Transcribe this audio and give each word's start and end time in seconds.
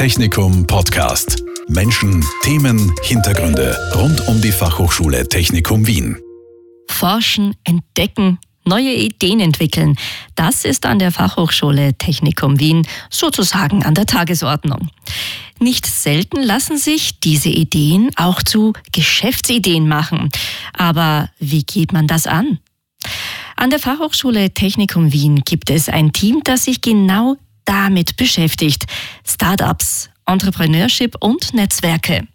Technikum 0.00 0.66
Podcast. 0.66 1.44
Menschen, 1.68 2.24
Themen, 2.42 2.90
Hintergründe 3.02 3.76
rund 3.94 4.26
um 4.28 4.40
die 4.40 4.50
Fachhochschule 4.50 5.28
Technikum 5.28 5.86
Wien. 5.86 6.16
Forschen, 6.88 7.54
entdecken, 7.64 8.38
neue 8.64 8.94
Ideen 8.94 9.40
entwickeln. 9.40 9.98
Das 10.36 10.64
ist 10.64 10.86
an 10.86 11.00
der 11.00 11.12
Fachhochschule 11.12 11.98
Technikum 11.98 12.58
Wien 12.58 12.86
sozusagen 13.10 13.84
an 13.84 13.94
der 13.94 14.06
Tagesordnung. 14.06 14.88
Nicht 15.58 15.84
selten 15.84 16.42
lassen 16.42 16.78
sich 16.78 17.20
diese 17.20 17.50
Ideen 17.50 18.08
auch 18.16 18.42
zu 18.42 18.72
Geschäftsideen 18.92 19.86
machen. 19.86 20.30
Aber 20.72 21.28
wie 21.38 21.62
geht 21.62 21.92
man 21.92 22.06
das 22.06 22.26
an? 22.26 22.58
An 23.54 23.68
der 23.68 23.78
Fachhochschule 23.78 24.54
Technikum 24.54 25.12
Wien 25.12 25.42
gibt 25.44 25.68
es 25.68 25.90
ein 25.90 26.14
Team, 26.14 26.40
das 26.42 26.64
sich 26.64 26.80
genau 26.80 27.36
damit 27.70 28.16
beschäftigt. 28.16 28.84
Startups, 29.24 30.10
Entrepreneurship 30.26 31.14
und 31.20 31.54
Netzwerke. 31.54 32.26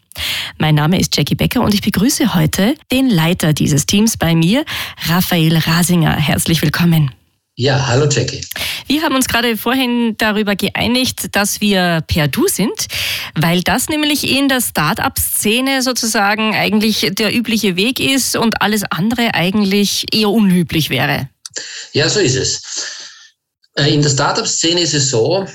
Mein 0.58 0.76
Name 0.76 0.98
ist 0.98 1.18
Jackie 1.18 1.36
Becker 1.36 1.60
und 1.60 1.74
ich 1.74 1.82
begrüße 1.82 2.36
heute 2.36 2.76
den 2.90 3.10
Leiter 3.10 3.52
dieses 3.52 3.86
Teams 3.86 4.16
bei 4.16 4.34
mir, 4.34 4.64
Raphael 5.10 5.58
Rasinger. 5.58 6.16
Herzlich 6.16 6.62
willkommen. 6.62 7.12
Ja, 7.56 7.86
hallo 7.86 8.08
Jackie. 8.10 8.46
Wir 8.88 9.02
haben 9.02 9.14
uns 9.14 9.28
gerade 9.28 9.58
vorhin 9.58 10.16
darüber 10.18 10.56
geeinigt, 10.56 11.36
dass 11.36 11.60
wir 11.60 12.02
per 12.08 12.30
Du 12.30 12.48
sind, 12.48 12.88
weil 13.34 13.62
das 13.62 13.90
nämlich 13.90 14.30
in 14.30 14.48
der 14.48 14.62
Start-up-Szene 14.62 15.82
sozusagen 15.82 16.56
eigentlich 16.56 17.10
der 17.12 17.36
übliche 17.36 17.76
Weg 17.76 18.00
ist 18.00 18.38
und 18.38 18.62
alles 18.62 18.84
andere 18.90 19.34
eigentlich 19.34 20.06
eher 20.14 20.30
unüblich 20.30 20.90
wäre. 20.90 21.28
Ja, 21.92 22.08
so 22.08 22.22
ist 22.22 22.36
es. 22.36 23.05
Äh, 23.76 23.94
in 23.94 24.02
der 24.02 24.10
Startup-Szene 24.10 24.82
ist 24.82 24.94
es 24.94 25.10
so, 25.10 25.46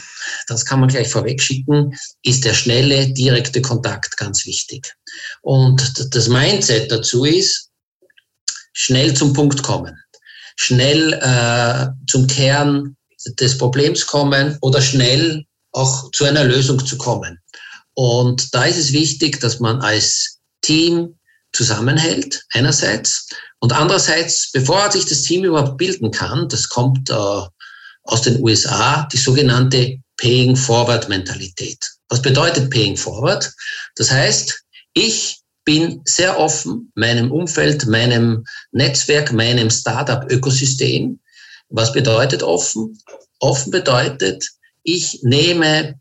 das 0.47 0.65
kann 0.65 0.81
man 0.81 0.89
gleich 0.89 1.09
vorweg 1.09 1.41
schicken, 1.43 1.95
ist 2.23 2.45
der 2.45 2.55
schnelle, 2.55 3.13
direkte 3.13 3.61
Kontakt 3.63 4.17
ganz 4.17 4.47
wichtig. 4.47 4.95
Und 5.43 6.15
das 6.15 6.29
Mindset 6.29 6.91
dazu 6.93 7.25
ist, 7.25 7.71
schnell 8.73 9.15
zum 9.15 9.33
Punkt 9.33 9.63
kommen, 9.63 9.97
schnell 10.57 11.15
äh, 11.15 11.89
zum 12.09 12.27
Kern 12.27 12.97
des 13.41 13.59
Problems 13.59 14.07
kommen 14.07 14.57
oder 14.61 14.81
schnell 14.81 15.45
auch 15.73 16.11
zu 16.13 16.25
einer 16.25 16.45
Lösung 16.45 16.85
zu 16.85 16.97
kommen. 16.97 17.39
Und 17.95 18.55
da 18.55 18.65
ist 18.65 18.79
es 18.79 18.93
wichtig, 18.93 19.41
dass 19.41 19.61
man 19.61 19.81
als 19.81 20.39
Team 20.63 21.19
zusammenhält, 21.53 22.45
einerseits, 22.53 23.29
und 23.59 23.73
andererseits, 23.73 24.51
bevor 24.53 24.91
sich 24.91 25.05
das 25.05 25.23
Team 25.23 25.45
überhaupt 25.45 25.77
bilden 25.77 26.11
kann, 26.11 26.49
das 26.49 26.69
kommt 26.69 27.11
äh, 27.11 27.43
aus 28.11 28.23
den 28.23 28.43
USA, 28.43 29.09
die 29.13 29.17
sogenannte 29.17 29.99
Paying 30.17 30.57
Forward 30.57 31.09
Mentalität. 31.09 31.79
Was 32.09 32.21
bedeutet 32.21 32.71
Paying 32.71 32.97
Forward? 32.97 33.51
Das 33.97 34.11
heißt, 34.11 34.63
ich 34.95 35.41
bin 35.65 36.01
sehr 36.05 36.39
offen 36.39 36.91
meinem 36.95 37.31
Umfeld, 37.31 37.87
meinem 37.87 38.45
Netzwerk, 38.73 39.33
meinem 39.33 39.71
Startup-Ökosystem. 39.71 41.21
Was 41.69 41.93
bedeutet 41.93 42.43
offen? 42.43 42.99
Offen 43.39 43.71
bedeutet, 43.71 44.45
ich 44.83 45.21
nehme 45.23 45.95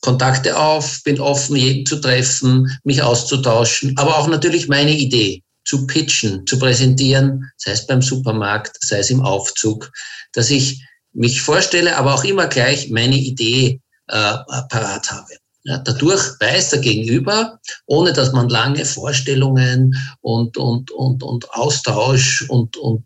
Kontakte 0.00 0.58
auf, 0.58 1.02
bin 1.04 1.20
offen, 1.20 1.56
jeden 1.56 1.86
zu 1.86 1.96
treffen, 1.96 2.78
mich 2.82 3.02
auszutauschen, 3.02 3.96
aber 3.96 4.18
auch 4.18 4.26
natürlich 4.26 4.68
meine 4.68 4.92
Idee 4.92 5.42
zu 5.64 5.86
pitchen, 5.86 6.44
zu 6.46 6.58
präsentieren, 6.58 7.50
sei 7.56 7.72
es 7.72 7.86
beim 7.86 8.02
Supermarkt, 8.02 8.76
sei 8.80 8.98
es 8.98 9.10
im 9.10 9.20
Aufzug, 9.20 9.92
dass 10.32 10.50
ich 10.50 10.84
mich 11.12 11.42
vorstelle, 11.42 11.96
aber 11.96 12.14
auch 12.14 12.24
immer 12.24 12.46
gleich 12.46 12.90
meine 12.90 13.16
Idee 13.16 13.80
äh, 14.08 14.34
parat 14.68 15.10
habe. 15.10 15.36
Ja, 15.64 15.78
dadurch 15.78 16.40
weiß 16.40 16.70
der 16.70 16.80
Gegenüber, 16.80 17.60
ohne 17.86 18.12
dass 18.12 18.32
man 18.32 18.48
lange 18.48 18.84
Vorstellungen 18.84 19.94
und, 20.20 20.56
und, 20.56 20.90
und, 20.90 21.22
und 21.22 21.50
Austausch 21.52 22.44
und, 22.48 22.76
und 22.76 23.04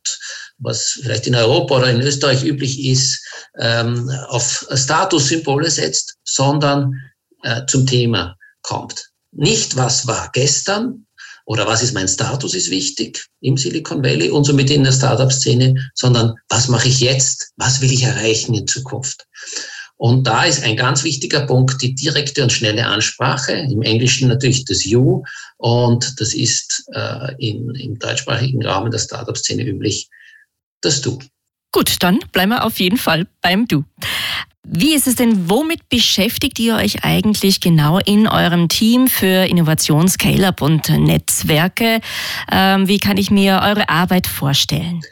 was 0.58 0.98
vielleicht 1.02 1.26
in 1.26 1.34
Europa 1.34 1.76
oder 1.76 1.90
in 1.90 2.00
Österreich 2.00 2.44
üblich 2.44 2.82
ist, 2.86 3.22
ähm, 3.58 4.10
auf 4.28 4.66
Statussymbole 4.72 5.70
setzt, 5.70 6.16
sondern 6.24 6.94
äh, 7.42 7.66
zum 7.66 7.86
Thema 7.86 8.36
kommt. 8.62 9.10
Nicht, 9.32 9.76
was 9.76 10.06
war 10.06 10.30
gestern, 10.32 11.05
oder 11.46 11.66
was 11.66 11.82
ist 11.82 11.94
mein 11.94 12.08
Status 12.08 12.54
ist 12.54 12.70
wichtig 12.70 13.24
im 13.40 13.56
Silicon 13.56 14.02
Valley 14.02 14.30
und 14.30 14.44
somit 14.44 14.70
in 14.70 14.84
der 14.84 14.92
Startup-Szene, 14.92 15.90
sondern 15.94 16.34
was 16.48 16.68
mache 16.68 16.88
ich 16.88 16.98
jetzt? 16.98 17.52
Was 17.56 17.80
will 17.80 17.92
ich 17.92 18.02
erreichen 18.02 18.54
in 18.54 18.66
Zukunft? 18.66 19.26
Und 19.96 20.26
da 20.26 20.44
ist 20.44 20.62
ein 20.62 20.76
ganz 20.76 21.04
wichtiger 21.04 21.46
Punkt 21.46 21.80
die 21.80 21.94
direkte 21.94 22.42
und 22.42 22.52
schnelle 22.52 22.86
Ansprache. 22.86 23.52
Im 23.52 23.80
Englischen 23.82 24.28
natürlich 24.28 24.64
das 24.66 24.84
You. 24.84 25.22
Und 25.56 26.20
das 26.20 26.34
ist 26.34 26.84
äh, 26.92 27.34
in, 27.38 27.74
im 27.76 27.98
deutschsprachigen 27.98 28.64
Raum 28.66 28.90
der 28.90 28.98
Startup-Szene 28.98 29.62
üblich 29.64 30.08
das 30.82 31.00
Du. 31.00 31.18
Gut, 31.72 31.96
dann 32.00 32.18
bleiben 32.32 32.50
wir 32.50 32.64
auf 32.64 32.78
jeden 32.78 32.98
Fall 32.98 33.26
beim 33.40 33.66
Du. 33.66 33.84
Wie 34.68 34.94
ist 34.94 35.06
es 35.06 35.14
denn, 35.14 35.48
womit 35.48 35.88
beschäftigt 35.88 36.58
ihr 36.58 36.74
euch 36.74 37.04
eigentlich 37.04 37.60
genau 37.60 37.98
in 38.00 38.26
eurem 38.26 38.68
Team 38.68 39.06
für 39.06 39.46
Innovation, 39.46 40.08
Scale-up 40.08 40.60
und 40.60 40.88
Netzwerke? 40.88 42.00
Ähm, 42.50 42.88
wie 42.88 42.98
kann 42.98 43.16
ich 43.16 43.30
mir 43.30 43.60
eure 43.62 43.88
Arbeit 43.88 44.26
vorstellen? 44.26 45.02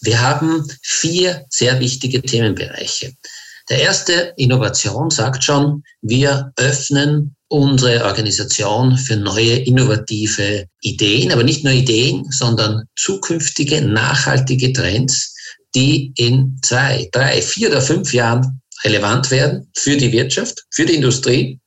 Wir 0.00 0.20
haben 0.20 0.66
vier 0.82 1.44
sehr 1.48 1.78
wichtige 1.78 2.22
Themenbereiche. 2.22 3.12
Der 3.70 3.82
erste, 3.82 4.34
Innovation, 4.36 5.10
sagt 5.10 5.44
schon, 5.44 5.84
wir 6.02 6.52
öffnen 6.56 7.36
unsere 7.46 8.04
Organisation 8.04 8.96
für 8.96 9.16
neue 9.16 9.58
innovative 9.58 10.66
Ideen, 10.80 11.30
aber 11.30 11.44
nicht 11.44 11.62
nur 11.62 11.72
Ideen, 11.72 12.26
sondern 12.30 12.84
zukünftige 12.96 13.80
nachhaltige 13.80 14.72
Trends, 14.72 15.34
die 15.74 16.12
in 16.16 16.58
zwei, 16.62 17.08
drei, 17.12 17.40
vier 17.40 17.68
oder 17.68 17.80
fünf 17.80 18.12
Jahren 18.12 18.57
relevant 18.84 19.30
werden 19.30 19.70
für 19.74 19.96
die 19.96 20.12
Wirtschaft, 20.12 20.64
für 20.70 20.86
die 20.86 20.94
Industrie, 20.94 21.60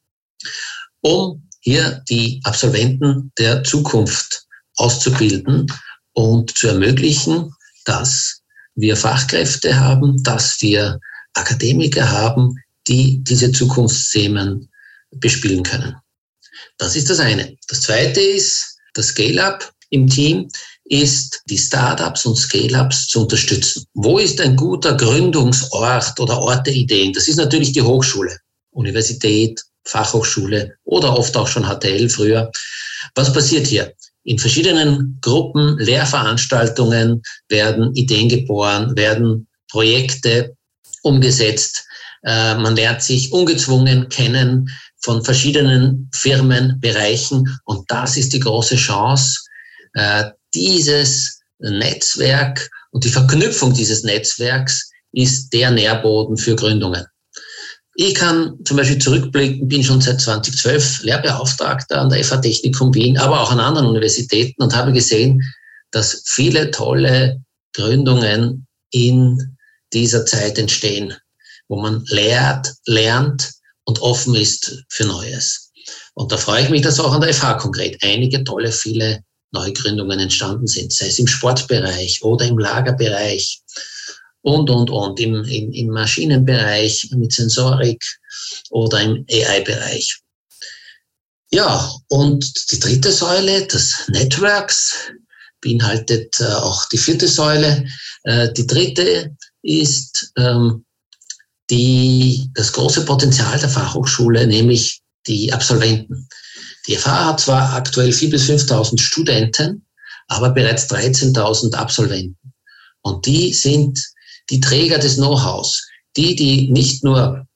um 1.02 1.48
hier 1.62 2.04
die 2.10 2.42
Absolventen 2.44 3.32
der 3.38 3.64
Zukunft 3.64 4.46
auszubilden 4.76 5.68
und 6.14 6.58
zu 6.58 6.68
ermöglichen, 6.68 7.54
dass 7.86 8.42
wir 8.76 8.96
Fachkräfte 8.96 9.80
haben, 9.80 10.22
dass 10.24 10.62
wir 10.62 11.00
Akademiker 11.34 12.10
haben, 12.10 12.56
die 12.88 13.24
diese 13.24 13.52
Zukunftsthemen 13.52 14.70
bespielen 15.12 15.64
können. 15.64 15.96
Das 16.78 16.96
ist 16.96 17.10
das 17.10 17.20
eine. 17.20 17.56
Das 17.68 17.82
zweite 17.82 18.22
ist 18.22 18.80
das 18.94 19.08
Scale-up 19.08 19.72
im 19.90 20.08
Team 20.08 20.50
ist, 20.92 21.42
die 21.46 21.58
Startups 21.58 22.26
und 22.26 22.36
Scale-ups 22.36 23.08
zu 23.08 23.22
unterstützen. 23.22 23.86
Wo 23.94 24.18
ist 24.18 24.42
ein 24.42 24.58
guter 24.58 24.96
Gründungsort 24.96 26.20
oder 26.20 26.40
Ort 26.40 26.68
der 26.68 26.74
Ideen? 26.74 27.14
Das 27.14 27.30
ist 27.30 27.38
natürlich 27.38 27.72
die 27.72 27.82
Hochschule, 27.82 28.38
Universität, 28.72 29.62
Fachhochschule 29.86 30.76
oder 30.84 31.18
oft 31.18 31.36
auch 31.38 31.48
schon 31.48 31.64
HTL 31.64 32.10
früher. 32.10 32.52
Was 33.16 33.32
passiert 33.32 33.68
hier? 33.68 33.94
In 34.24 34.38
verschiedenen 34.38 35.18
Gruppen, 35.22 35.78
Lehrveranstaltungen 35.80 37.22
werden 37.48 37.96
Ideen 37.96 38.28
geboren, 38.28 38.96
werden 38.96 39.48
Projekte 39.72 40.56
umgesetzt. 41.04 41.86
Äh, 42.24 42.56
man 42.56 42.76
lernt 42.76 43.02
sich 43.02 43.32
ungezwungen 43.32 44.10
kennen 44.10 44.70
von 45.00 45.24
verschiedenen 45.24 46.10
Firmen, 46.14 46.80
Bereichen 46.82 47.58
und 47.64 47.90
das 47.90 48.18
ist 48.18 48.34
die 48.34 48.42
große 48.42 48.76
Chance, 48.76 49.40
äh, 49.94 50.26
dieses 50.54 51.42
Netzwerk 51.60 52.70
und 52.92 53.04
die 53.04 53.10
Verknüpfung 53.10 53.74
dieses 53.74 54.04
Netzwerks 54.04 54.90
ist 55.12 55.52
der 55.54 55.72
Nährboden 55.72 56.38
für 56.38 56.56
Gründungen. 56.56 57.06
Ich 57.96 58.16
kann 58.16 58.58
zum 58.66 58.78
Beispiel 58.78 59.00
zurückblicken, 59.00 59.68
bin 59.68 59.84
schon 59.84 60.02
seit 60.02 60.22
2012 60.22 61.04
Lehrbeauftragter 61.04 62.00
an 62.00 62.10
der 62.10 62.24
FH 62.24 62.38
Technikum 62.38 62.94
Wien, 62.94 63.18
aber 63.18 63.42
auch 63.42 63.52
an 63.52 63.60
anderen 63.60 63.88
Universitäten 63.88 64.64
und 64.64 64.76
habe 64.76 64.94
gesehen, 64.94 65.42
dass 65.92 66.24
viele 66.26 66.72
tolle 66.72 67.44
Gründungen 67.74 68.66
in 68.92 69.58
dieser 69.94 70.26
Zeit 70.26 70.58
entstehen, 70.58 71.14
wo 71.68 71.82
man 71.82 72.04
lehrt, 72.08 72.74
lernt 72.86 73.52
und 73.84 74.02
offen 74.02 74.36
ist 74.36 74.84
für 74.90 75.06
Neues. 75.06 75.72
Und 76.14 76.32
da 76.32 76.38
freue 76.38 76.64
ich 76.64 76.70
mich, 76.70 76.82
dass 76.82 77.00
auch 77.00 77.14
an 77.14 77.22
der 77.22 77.34
FH 77.34 77.56
konkret 77.56 78.02
einige 78.02 78.44
tolle, 78.44 78.72
viele 78.72 79.24
Neugründungen 79.52 80.20
entstanden 80.20 80.68
sind, 80.68 80.94
sei 80.94 81.08
es 81.08 81.20
im 81.20 81.28
Sportbereich 81.28 82.24
oder 82.24 82.46
im 82.46 82.58
Lagerbereich 82.58 83.62
und, 84.42 84.70
und, 84.70 84.90
und, 84.90 85.20
im, 85.20 85.44
im, 85.44 85.72
im 85.72 85.88
Maschinenbereich 85.90 87.10
mit 87.12 87.34
Sensorik 87.34 88.04
oder 88.70 89.02
im 89.02 89.26
AI-Bereich. 89.30 90.22
Ja, 91.52 91.92
und 92.08 92.72
die 92.72 92.80
dritte 92.80 93.12
Säule, 93.12 93.68
das 93.68 94.08
Networks, 94.08 95.12
beinhaltet 95.60 96.40
äh, 96.40 96.46
auch 96.46 96.88
die 96.90 96.98
vierte 96.98 97.28
Säule. 97.28 97.86
Äh, 98.24 98.52
die 98.54 98.66
dritte 98.66 99.36
ist 99.62 100.32
ähm, 100.38 100.86
die, 101.70 102.50
das 102.54 102.72
große 102.72 103.06
Potenzial 103.06 103.60
der 103.60 103.70
Fachhochschule, 103.70 104.48
nämlich 104.48 105.02
die 105.28 105.54
Absolventen. 105.54 106.28
Die 106.88 106.96
FH 106.96 107.26
hat 107.26 107.40
zwar 107.40 107.74
aktuell 107.74 108.10
4.000 108.10 108.30
bis 108.32 108.50
5.000 108.50 109.00
Studenten, 109.00 109.86
aber 110.28 110.50
bereits 110.50 110.90
13.000 110.90 111.76
Absolventen. 111.76 112.54
Und 113.02 113.26
die 113.26 113.54
sind 113.54 114.00
die 114.50 114.60
Träger 114.60 114.98
des 114.98 115.16
Know-hows, 115.16 115.88
die, 116.18 116.36
die 116.36 116.72
nicht 116.72 117.04
nur 117.04 117.48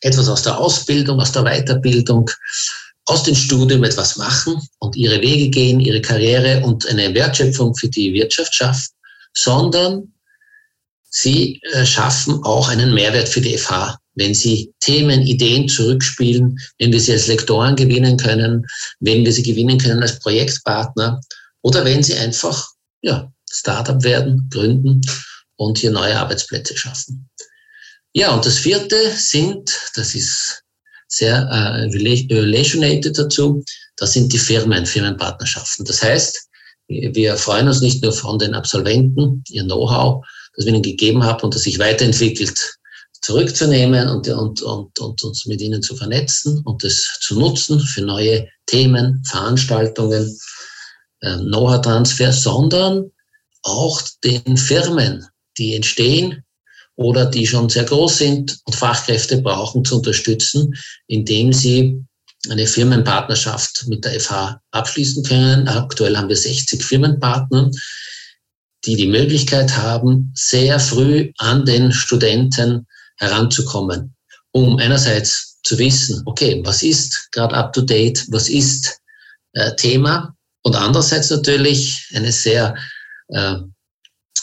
etwas 0.00 0.28
aus 0.28 0.42
der 0.42 0.58
Ausbildung, 0.58 1.20
aus 1.20 1.32
der 1.32 1.44
Weiterbildung, 1.44 2.28
aus 3.06 3.22
dem 3.24 3.34
Studium 3.34 3.84
etwas 3.84 4.16
machen 4.16 4.60
und 4.78 4.96
ihre 4.96 5.20
Wege 5.20 5.48
gehen, 5.50 5.80
ihre 5.80 6.00
Karriere 6.00 6.64
und 6.64 6.86
eine 6.86 7.12
Wertschöpfung 7.14 7.74
für 7.74 7.88
die 7.88 8.12
Wirtschaft 8.12 8.54
schaffen, 8.54 8.90
sondern 9.34 10.12
sie 11.08 11.60
äh, 11.72 11.84
schaffen 11.84 12.42
auch 12.44 12.68
einen 12.68 12.94
Mehrwert 12.94 13.28
für 13.28 13.40
die 13.40 13.56
FH, 13.58 13.98
wenn 14.14 14.34
sie 14.34 14.72
Themen, 14.80 15.22
Ideen 15.22 15.68
zurückspielen, 15.68 16.58
wenn 16.78 16.92
wir 16.92 17.00
sie 17.00 17.12
als 17.12 17.26
Lektoren 17.26 17.76
gewinnen 17.76 18.16
können, 18.16 18.66
wenn 19.00 19.24
wir 19.24 19.32
sie 19.32 19.42
gewinnen 19.42 19.78
können 19.78 20.02
als 20.02 20.18
Projektpartner 20.18 21.20
oder 21.62 21.84
wenn 21.84 22.02
sie 22.02 22.14
einfach 22.14 22.66
ja, 23.02 23.32
Startup 23.50 24.02
werden, 24.02 24.48
gründen 24.50 25.00
und 25.56 25.78
hier 25.78 25.90
neue 25.90 26.18
Arbeitsplätze 26.18 26.76
schaffen. 26.76 27.28
Ja, 28.14 28.34
und 28.34 28.44
das 28.44 28.58
vierte 28.58 28.96
sind, 29.16 29.70
das 29.94 30.14
ist 30.14 30.62
sehr 31.08 31.36
äh, 31.36 31.84
relationated 32.34 33.18
dazu, 33.18 33.64
das 33.96 34.12
sind 34.12 34.32
die 34.32 34.38
Firmen, 34.38 34.86
Firmenpartnerschaften. 34.86 35.84
Das 35.84 36.02
heißt, 36.02 36.48
wir 36.88 37.36
freuen 37.36 37.68
uns 37.68 37.80
nicht 37.80 38.02
nur 38.02 38.12
von 38.12 38.38
den 38.38 38.54
Absolventen, 38.54 39.42
ihr 39.48 39.64
Know-how, 39.64 40.24
das 40.54 40.66
wir 40.66 40.72
ihnen 40.72 40.82
gegeben 40.82 41.22
haben 41.22 41.42
und 41.42 41.54
das 41.54 41.62
sich 41.62 41.78
weiterentwickelt, 41.78 42.78
zurückzunehmen 43.22 44.08
und, 44.08 44.28
und, 44.28 44.62
und, 44.62 44.98
und 44.98 45.22
uns 45.22 45.46
mit 45.46 45.60
ihnen 45.60 45.82
zu 45.82 45.96
vernetzen 45.96 46.60
und 46.64 46.84
das 46.84 47.18
zu 47.20 47.38
nutzen 47.38 47.80
für 47.80 48.02
neue 48.02 48.48
Themen, 48.66 49.22
Veranstaltungen, 49.24 50.38
äh, 51.20 51.36
Know-how-Transfer, 51.36 52.32
sondern 52.32 53.10
auch 53.62 54.02
den 54.24 54.56
Firmen, 54.56 55.24
die 55.56 55.74
entstehen 55.74 56.42
oder 56.96 57.26
die 57.26 57.46
schon 57.46 57.68
sehr 57.68 57.84
groß 57.84 58.18
sind 58.18 58.58
und 58.64 58.74
Fachkräfte 58.74 59.40
brauchen, 59.40 59.84
zu 59.84 59.96
unterstützen, 59.96 60.74
indem 61.06 61.52
sie 61.52 62.04
eine 62.48 62.66
Firmenpartnerschaft 62.66 63.86
mit 63.86 64.04
der 64.04 64.18
FH 64.18 64.60
abschließen 64.72 65.22
können. 65.22 65.68
Aktuell 65.68 66.16
haben 66.16 66.28
wir 66.28 66.36
60 66.36 66.82
Firmenpartner, 66.82 67.70
die 68.84 68.96
die 68.96 69.06
Möglichkeit 69.06 69.76
haben, 69.76 70.32
sehr 70.34 70.80
früh 70.80 71.32
an 71.38 71.64
den 71.64 71.92
Studenten 71.92 72.88
heranzukommen, 73.22 74.14
um 74.52 74.78
einerseits 74.78 75.60
zu 75.62 75.78
wissen, 75.78 76.22
okay, 76.26 76.60
was 76.64 76.82
ist 76.82 77.28
gerade 77.30 77.54
up 77.54 77.72
to 77.72 77.80
date, 77.80 78.24
was 78.28 78.48
ist 78.48 78.98
äh, 79.52 79.74
Thema? 79.76 80.36
Und 80.62 80.74
andererseits 80.76 81.30
natürlich 81.30 82.04
eine 82.14 82.32
sehr 82.32 82.76
äh, 83.28 83.56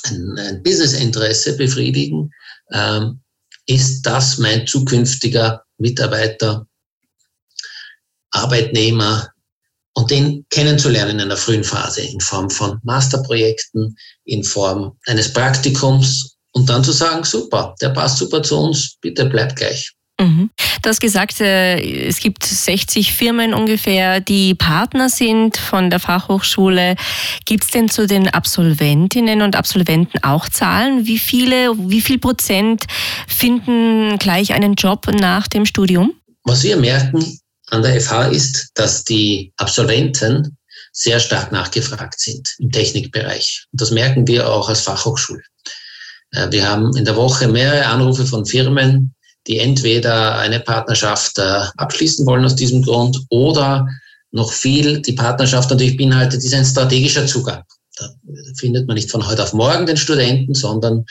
ein, 0.05 0.39
ein 0.39 0.63
Businessinteresse 0.63 1.57
befriedigen, 1.57 2.31
ähm, 2.71 3.21
ist 3.67 4.01
das 4.01 4.37
mein 4.37 4.65
zukünftiger 4.65 5.63
Mitarbeiter, 5.77 6.65
Arbeitnehmer 8.31 9.29
und 9.93 10.09
den 10.11 10.45
kennenzulernen 10.49 11.19
in 11.19 11.21
einer 11.21 11.37
frühen 11.37 11.63
Phase 11.63 12.01
in 12.01 12.19
Form 12.21 12.49
von 12.49 12.79
Masterprojekten, 12.83 13.97
in 14.23 14.43
Form 14.43 14.97
eines 15.07 15.33
Praktikums 15.33 16.37
und 16.53 16.69
dann 16.69 16.83
zu 16.83 16.91
sagen, 16.91 17.23
super, 17.23 17.75
der 17.81 17.89
passt 17.89 18.17
super 18.17 18.41
zu 18.43 18.57
uns, 18.57 18.97
bitte 19.01 19.25
bleib 19.25 19.55
gleich. 19.55 19.93
Mhm. 20.19 20.49
Du 20.81 20.89
hast 20.89 20.99
gesagt, 20.99 21.39
äh, 21.39 22.07
es 22.07 22.19
gibt 22.19 22.43
60 22.43 23.13
Firmen 23.13 23.53
ungefähr, 23.53 24.19
die 24.19 24.53
Partner 24.53 25.09
sind 25.09 25.57
von 25.57 25.89
der 25.89 25.99
Fachhochschule. 25.99 26.95
Gibt 27.45 27.63
es 27.63 27.71
denn 27.71 27.89
zu 27.89 28.05
den 28.05 28.27
Absolventinnen 28.27 29.41
und 29.41 29.55
Absolventen 29.55 30.21
auch 30.23 30.49
Zahlen? 30.49 31.05
Wie 31.05 31.19
viele, 31.19 31.73
wie 31.77 32.01
viel 32.01 32.19
Prozent 32.19 32.83
finden 33.27 34.17
gleich 34.19 34.53
einen 34.53 34.73
Job 34.73 35.07
nach 35.07 35.47
dem 35.47 35.65
Studium? 35.65 36.13
Was 36.43 36.63
wir 36.63 36.75
merken 36.75 37.39
an 37.67 37.83
der 37.83 38.01
FH 38.01 38.27
ist, 38.27 38.71
dass 38.73 39.03
die 39.05 39.53
Absolventen 39.57 40.57
sehr 40.91 41.19
stark 41.19 41.51
nachgefragt 41.51 42.19
sind 42.19 42.55
im 42.59 42.71
Technikbereich. 42.71 43.65
Und 43.71 43.81
das 43.81 43.91
merken 43.91 44.27
wir 44.27 44.49
auch 44.49 44.67
als 44.67 44.81
Fachhochschule. 44.81 45.43
Äh, 46.31 46.51
wir 46.51 46.67
haben 46.67 46.95
in 46.95 47.05
der 47.05 47.15
Woche 47.15 47.47
mehrere 47.47 47.85
Anrufe 47.85 48.25
von 48.25 48.45
Firmen, 48.45 49.13
die 49.47 49.59
entweder 49.59 50.37
eine 50.37 50.59
Partnerschaft 50.59 51.37
äh, 51.39 51.61
abschließen 51.77 52.25
wollen 52.25 52.45
aus 52.45 52.55
diesem 52.55 52.83
Grund 52.83 53.19
oder 53.29 53.87
noch 54.31 54.51
viel 54.51 55.01
die 55.01 55.13
Partnerschaft 55.13 55.69
natürlich 55.69 55.97
beinhaltet, 55.97 56.43
ist 56.43 56.53
ein 56.53 56.65
strategischer 56.65 57.25
Zugang. 57.25 57.63
Da 57.97 58.09
findet 58.57 58.87
man 58.87 58.95
nicht 58.95 59.09
von 59.09 59.25
heute 59.27 59.43
auf 59.43 59.53
morgen 59.53 59.85
den 59.85 59.97
Studenten, 59.97 60.53
sondern 60.53 61.05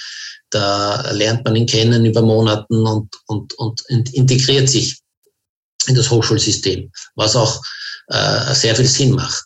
da 0.51 1.11
lernt 1.11 1.45
man 1.45 1.57
ihn 1.57 1.67
kennen 1.67 2.05
über 2.05 2.23
Monaten 2.23 2.87
und, 2.87 3.15
und, 3.27 3.53
und 3.59 4.15
integriert 4.15 4.69
sich 4.69 4.99
in 5.87 5.95
das 5.95 6.11
Hochschulsystem, 6.11 6.91
was 7.17 7.37
auch 7.37 7.63
äh, 8.09 8.55
sehr 8.55 8.75
viel 8.77 8.87
Sinn 8.87 9.13
macht. 9.13 9.45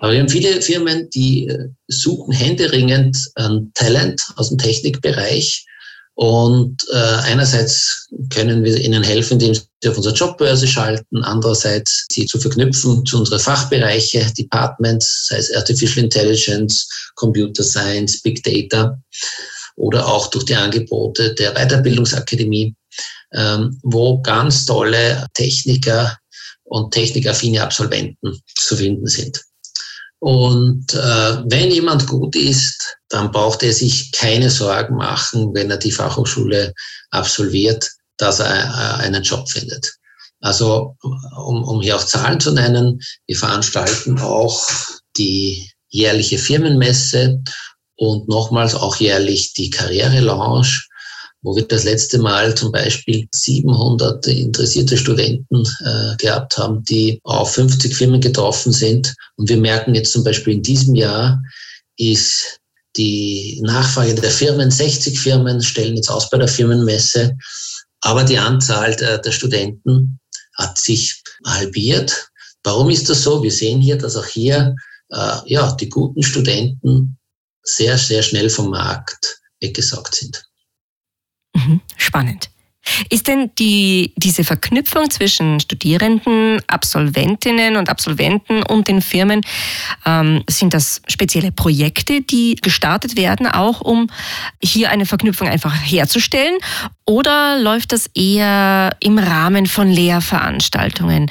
Aber 0.00 0.12
wir 0.12 0.20
haben 0.20 0.28
viele 0.28 0.62
Firmen, 0.62 1.08
die 1.10 1.46
äh, 1.48 1.68
suchen 1.88 2.32
händeringend 2.32 3.16
ein 3.36 3.70
Talent 3.74 4.22
aus 4.36 4.48
dem 4.48 4.58
Technikbereich 4.58 5.66
und 6.20 6.84
äh, 6.92 6.96
einerseits 6.96 8.08
können 8.28 8.62
wir 8.62 8.76
ihnen 8.78 9.02
helfen, 9.02 9.40
indem 9.40 9.54
sie 9.54 9.88
auf 9.88 9.96
unsere 9.96 10.14
Jobbörse 10.14 10.66
schalten, 10.66 11.24
andererseits 11.24 12.06
sie 12.12 12.26
zu 12.26 12.38
verknüpfen 12.38 13.06
zu 13.06 13.20
unseren 13.20 13.40
Fachbereiche, 13.40 14.30
Departments, 14.36 15.28
sei 15.28 15.38
es 15.38 15.54
Artificial 15.54 16.04
Intelligence, 16.04 16.86
Computer 17.14 17.62
Science, 17.62 18.20
Big 18.20 18.42
Data 18.42 18.98
oder 19.76 20.06
auch 20.06 20.26
durch 20.26 20.44
die 20.44 20.56
Angebote 20.56 21.34
der 21.36 21.54
Weiterbildungsakademie, 21.54 22.74
ähm, 23.32 23.80
wo 23.82 24.20
ganz 24.20 24.66
tolle 24.66 25.26
Techniker 25.32 26.18
und 26.64 26.92
technikaffine 26.92 27.62
Absolventen 27.62 28.38
zu 28.56 28.76
finden 28.76 29.06
sind. 29.06 29.40
Und 30.20 30.92
äh, 30.92 31.42
wenn 31.46 31.70
jemand 31.70 32.06
gut 32.06 32.36
ist, 32.36 32.96
dann 33.08 33.32
braucht 33.32 33.62
er 33.62 33.72
sich 33.72 34.12
keine 34.12 34.50
Sorgen 34.50 34.96
machen, 34.96 35.54
wenn 35.54 35.70
er 35.70 35.78
die 35.78 35.90
Fachhochschule 35.90 36.74
absolviert, 37.10 37.90
dass 38.18 38.38
er 38.38 38.46
äh, 38.46 39.02
einen 39.02 39.22
Job 39.22 39.48
findet. 39.48 39.94
Also 40.40 40.96
um, 41.00 41.64
um 41.64 41.80
hier 41.80 41.96
auch 41.96 42.04
Zahlen 42.04 42.38
zu 42.38 42.52
nennen, 42.52 43.00
wir 43.26 43.36
veranstalten 43.36 44.18
auch 44.18 44.68
die 45.16 45.70
jährliche 45.88 46.38
Firmenmesse 46.38 47.42
und 47.96 48.28
nochmals 48.28 48.74
auch 48.74 48.96
jährlich 48.96 49.54
die 49.54 49.70
Karriere-Lounge 49.70 50.82
wo 51.42 51.56
wir 51.56 51.66
das 51.66 51.84
letzte 51.84 52.18
Mal 52.18 52.54
zum 52.54 52.70
Beispiel 52.70 53.26
700 53.32 54.26
interessierte 54.26 54.96
Studenten 54.96 55.64
äh, 55.84 56.16
gehabt 56.16 56.58
haben, 56.58 56.84
die 56.84 57.20
auf 57.24 57.54
50 57.54 57.94
Firmen 57.94 58.20
getroffen 58.20 58.72
sind. 58.72 59.14
Und 59.36 59.48
wir 59.48 59.56
merken 59.56 59.94
jetzt 59.94 60.12
zum 60.12 60.22
Beispiel 60.22 60.54
in 60.54 60.62
diesem 60.62 60.94
Jahr 60.94 61.42
ist 61.96 62.58
die 62.96 63.60
Nachfrage 63.62 64.14
der 64.14 64.30
Firmen, 64.30 64.70
60 64.70 65.18
Firmen 65.18 65.62
stellen 65.62 65.96
jetzt 65.96 66.10
aus 66.10 66.28
bei 66.28 66.38
der 66.38 66.48
Firmenmesse, 66.48 67.36
aber 68.00 68.24
die 68.24 68.38
Anzahl 68.38 68.96
der, 68.96 69.18
der 69.18 69.32
Studenten 69.32 70.18
hat 70.58 70.78
sich 70.78 71.22
halbiert. 71.46 72.30
Warum 72.64 72.90
ist 72.90 73.08
das 73.08 73.22
so? 73.22 73.42
Wir 73.42 73.52
sehen 73.52 73.80
hier, 73.80 73.96
dass 73.96 74.16
auch 74.16 74.26
hier 74.26 74.74
äh, 75.10 75.36
ja, 75.46 75.72
die 75.72 75.88
guten 75.88 76.22
Studenten 76.22 77.18
sehr, 77.62 77.96
sehr 77.96 78.22
schnell 78.22 78.50
vom 78.50 78.70
Markt 78.70 79.40
weggesaugt 79.60 80.14
sind. 80.14 80.49
Mhm, 81.54 81.80
spannend. 81.96 82.50
Ist 83.10 83.28
denn 83.28 83.50
die, 83.58 84.14
diese 84.16 84.42
Verknüpfung 84.42 85.10
zwischen 85.10 85.60
Studierenden, 85.60 86.60
Absolventinnen 86.66 87.76
und 87.76 87.88
Absolventen 87.88 88.62
und 88.62 88.88
den 88.88 89.02
Firmen, 89.02 89.42
ähm, 90.06 90.42
sind 90.48 90.74
das 90.74 91.02
spezielle 91.06 91.52
Projekte, 91.52 92.22
die 92.22 92.56
gestartet 92.56 93.16
werden, 93.16 93.46
auch 93.46 93.80
um 93.80 94.08
hier 94.62 94.90
eine 94.90 95.06
Verknüpfung 95.06 95.48
einfach 95.48 95.74
herzustellen? 95.74 96.56
Oder 97.04 97.58
läuft 97.58 97.92
das 97.92 98.06
eher 98.14 98.96
im 99.00 99.18
Rahmen 99.18 99.66
von 99.66 99.88
Lehrveranstaltungen? 99.88 101.30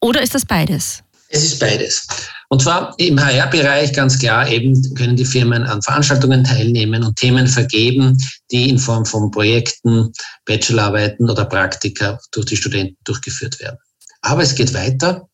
Oder 0.00 0.22
ist 0.22 0.34
das 0.34 0.46
beides? 0.46 1.02
Es 1.28 1.44
ist 1.44 1.58
beides. 1.58 2.06
Und 2.48 2.62
zwar 2.62 2.94
im 2.98 3.18
HR-Bereich 3.22 3.92
ganz 3.92 4.18
klar 4.18 4.48
eben 4.48 4.94
können 4.94 5.16
die 5.16 5.24
Firmen 5.24 5.64
an 5.64 5.82
Veranstaltungen 5.82 6.44
teilnehmen 6.44 7.02
und 7.02 7.16
Themen 7.16 7.46
vergeben, 7.46 8.16
die 8.50 8.68
in 8.68 8.78
Form 8.78 9.04
von 9.04 9.30
Projekten, 9.30 10.12
Bachelorarbeiten 10.44 11.28
oder 11.28 11.44
Praktika 11.44 12.18
durch 12.32 12.46
die 12.46 12.56
Studenten 12.56 12.96
durchgeführt 13.04 13.58
werden. 13.60 13.78
Aber 14.22 14.42
es 14.42 14.54
geht 14.54 14.74
weiter. 14.74 15.28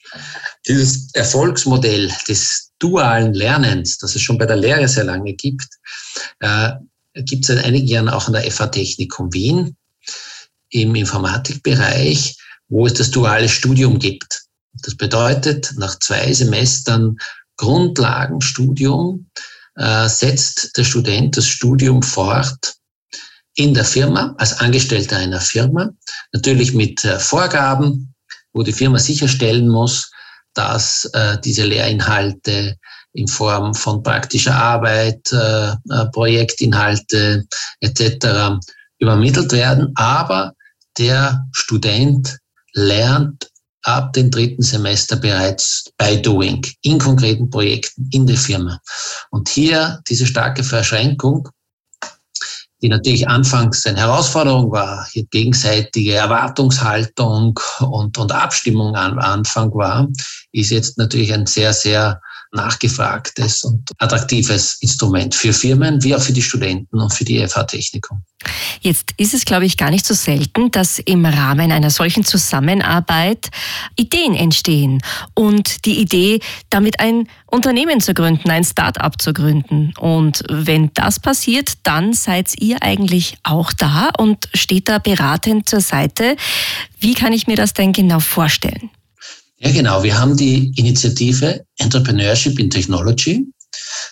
Dieses 0.67 1.15
Erfolgsmodell 1.15 2.11
des 2.29 2.71
dualen 2.79 3.35
Lernens, 3.35 3.99
das 3.99 4.15
es 4.15 4.23
schon 4.23 4.39
bei 4.39 4.47
der 4.47 4.57
Lehre 4.57 4.89
sehr 4.89 5.05
lange 5.05 5.35
gibt, 5.35 5.69
äh, 6.41 6.73
gibt 7.15 7.43
es 7.43 7.49
seit 7.49 7.65
einigen 7.65 7.87
Jahren 7.87 8.09
auch 8.09 8.27
an 8.27 8.33
der 8.33 8.51
FH 8.51 8.69
Technikum 8.69 9.33
Wien 9.33 9.77
im 10.71 10.95
Informatikbereich 10.95 12.37
wo 12.73 12.87
es 12.87 12.95
das 12.95 13.11
duale 13.11 13.49
Studium 13.49 13.99
gibt. 13.99 14.42
Das 14.83 14.97
bedeutet, 14.97 15.75
nach 15.77 15.99
zwei 15.99 16.33
Semestern 16.33 17.17
Grundlagenstudium 17.57 19.31
äh, 19.77 20.09
setzt 20.09 20.77
der 20.77 20.85
Student 20.85 21.37
das 21.37 21.47
Studium 21.47 22.03
fort 22.03 22.75
in 23.55 23.75
der 23.75 23.85
Firma, 23.85 24.35
als 24.39 24.59
Angestellter 24.61 25.19
einer 25.19 25.41
Firma, 25.41 25.91
natürlich 26.33 26.73
mit 26.73 27.05
äh, 27.05 27.19
Vorgaben, 27.19 28.15
wo 28.53 28.63
die 28.63 28.73
Firma 28.73 28.99
sicherstellen 28.99 29.69
muss, 29.69 30.11
dass 30.55 31.05
äh, 31.13 31.39
diese 31.45 31.65
Lehrinhalte 31.65 32.77
in 33.13 33.29
Form 33.29 33.75
von 33.75 34.03
praktischer 34.03 34.55
Arbeit, 34.55 35.31
äh, 35.33 35.71
äh 35.71 36.07
Projektinhalte 36.13 37.45
etc. 37.81 38.59
übermittelt 38.99 39.53
werden. 39.53 39.93
Aber 39.97 40.55
der 40.99 41.47
Student 41.53 42.39
lernt 42.73 43.52
ab 43.83 44.13
dem 44.13 44.31
dritten 44.31 44.63
Semester 44.63 45.17
bereits 45.17 45.93
by 45.99 46.21
doing, 46.21 46.65
in 46.83 46.99
konkreten 46.99 47.51
Projekten 47.51 48.09
in 48.13 48.27
der 48.27 48.37
Firma. 48.37 48.81
Und 49.31 49.49
hier 49.49 50.01
diese 50.09 50.27
starke 50.27 50.63
Verschränkung, 50.63 51.49
die 52.81 52.89
natürlich 52.89 53.29
anfangs 53.29 53.87
eine 53.87 54.01
Herausforderung 54.01 54.73
war, 54.73 55.07
hier 55.13 55.25
gegenseitige 55.31 56.15
Erwartungshaltung 56.15 57.59
und, 57.81 58.19
und 58.19 58.33
Abstimmung 58.33 58.97
am 58.97 59.19
Anfang 59.19 59.73
war, 59.75 60.09
ist 60.51 60.71
jetzt 60.71 60.99
natürlich 60.99 61.33
ein 61.33 61.47
sehr, 61.47 61.73
sehr 61.73 62.21
nachgefragtes 62.53 63.65
und 63.65 63.91
attraktives 63.99 64.79
Instrument 64.81 65.35
für 65.35 65.53
Firmen 65.53 66.03
wie 66.03 66.15
auch 66.15 66.21
für 66.21 66.33
die 66.33 66.43
Studenten 66.43 67.01
und 67.01 67.13
für 67.13 67.25
die 67.25 67.47
FH 67.47 67.65
Technikum. 67.65 68.23
Jetzt 68.81 69.13
ist 69.17 69.35
es, 69.35 69.45
glaube 69.45 69.65
ich, 69.65 69.77
gar 69.77 69.91
nicht 69.91 70.05
so 70.05 70.15
selten, 70.15 70.71
dass 70.71 70.99
im 70.99 71.25
Rahmen 71.25 71.71
einer 71.71 71.91
solchen 71.91 72.25
Zusammenarbeit 72.25 73.51
Ideen 73.97 74.35
entstehen 74.35 75.03
und 75.35 75.85
die 75.85 76.01
Idee, 76.01 76.41
damit 76.69 76.99
ein 77.01 77.29
Unternehmen 77.47 78.01
zu 78.01 78.15
gründen, 78.15 78.51
ein 78.51 78.65
Start-up 78.65 79.21
zu 79.23 79.33
gründen. 79.33 79.95
Und 79.99 80.43
wenn 80.49 80.91
das 80.95 81.21
passiert, 81.21 81.75
dann 81.85 82.13
seid 82.13 82.61
ihr 82.61 82.83
eigentlich 82.83 83.37
auch 83.45 83.73
da 83.73 84.11
und 84.19 84.49
steht 84.55 84.89
da 84.89 84.99
beratend 84.99 85.69
zur 85.69 85.81
Seite. 85.81 86.37
Wie 86.99 87.15
kann 87.15 87.33
ich 87.33 87.47
mir 87.47 87.57
das 87.57 87.75
denn 87.75 87.93
genau 87.93 88.21
vorstellen? 88.21 88.91
Ja, 89.65 89.71
genau. 89.71 90.03
Wir 90.03 90.19
haben 90.19 90.37
die 90.37 90.73
Initiative 90.77 91.65
Entrepreneurship 91.79 92.59
in 92.59 92.69
Technology. 92.69 93.47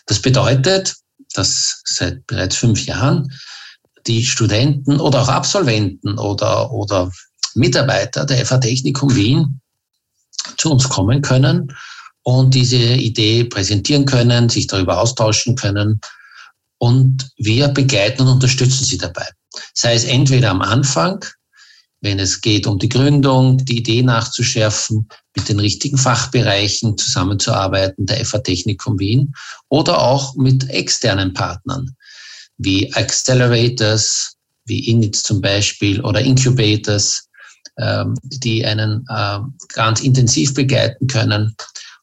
Das 0.06 0.22
bedeutet, 0.22 0.94
dass 1.34 1.82
seit 1.84 2.24
bereits 2.28 2.56
fünf 2.56 2.86
Jahren 2.86 3.32
die 4.06 4.24
Studenten 4.24 5.00
oder 5.00 5.22
auch 5.22 5.28
Absolventen 5.28 6.18
oder, 6.18 6.70
oder 6.70 7.10
Mitarbeiter 7.54 8.24
der 8.24 8.46
FH 8.46 8.58
Technikum 8.58 9.14
Wien 9.14 9.60
zu 10.56 10.70
uns 10.70 10.88
kommen 10.88 11.20
können 11.20 11.76
und 12.22 12.54
diese 12.54 12.76
Idee 12.76 13.44
präsentieren 13.44 14.04
können, 14.04 14.48
sich 14.48 14.68
darüber 14.68 15.00
austauschen 15.00 15.56
können. 15.56 16.00
Und 16.78 17.28
wir 17.36 17.68
begleiten 17.68 18.22
und 18.22 18.28
unterstützen 18.28 18.84
sie 18.84 18.98
dabei. 18.98 19.26
Sei 19.74 19.94
es 19.94 20.04
entweder 20.04 20.50
am 20.50 20.62
Anfang, 20.62 21.24
wenn 22.00 22.20
es 22.20 22.40
geht 22.40 22.66
um 22.66 22.78
die 22.78 22.88
Gründung, 22.88 23.58
die 23.58 23.78
Idee 23.78 24.02
nachzuschärfen, 24.02 25.08
mit 25.36 25.48
den 25.48 25.60
richtigen 25.60 25.96
Fachbereichen 25.96 26.98
zusammenzuarbeiten, 26.98 28.06
der 28.06 28.24
FA 28.24 28.38
Technikum 28.38 28.98
Wien, 28.98 29.34
oder 29.68 30.00
auch 30.00 30.34
mit 30.34 30.68
externen 30.70 31.32
Partnern, 31.32 31.94
wie 32.58 32.92
Accelerators, 32.94 34.36
wie 34.64 34.88
Inits 34.88 35.22
zum 35.22 35.40
Beispiel, 35.40 36.00
oder 36.00 36.20
Incubators, 36.20 37.28
ähm, 37.78 38.14
die 38.22 38.64
einen 38.64 39.04
ähm, 39.10 39.54
ganz 39.68 40.00
intensiv 40.00 40.54
begleiten 40.54 41.06
können, 41.06 41.54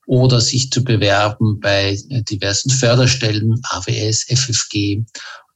oder 0.07 0.39
sich 0.39 0.71
zu 0.71 0.83
bewerben 0.83 1.59
bei 1.59 1.99
diversen 2.29 2.69
Förderstellen, 2.69 3.61
AWS, 3.71 4.25
FFG, 4.29 5.03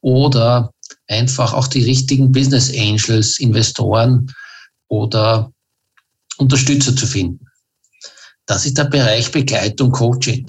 oder 0.01 0.73
einfach 1.07 1.53
auch 1.53 1.67
die 1.67 1.83
richtigen 1.83 2.31
Business 2.31 2.69
Angels, 2.69 3.39
Investoren 3.39 4.31
oder 4.89 5.51
Unterstützer 6.37 6.95
zu 6.95 7.07
finden. 7.07 7.45
Das 8.51 8.65
ist 8.65 8.77
der 8.77 8.83
Bereich 8.83 9.31
Begleitung, 9.31 9.91
Coaching. 9.93 10.45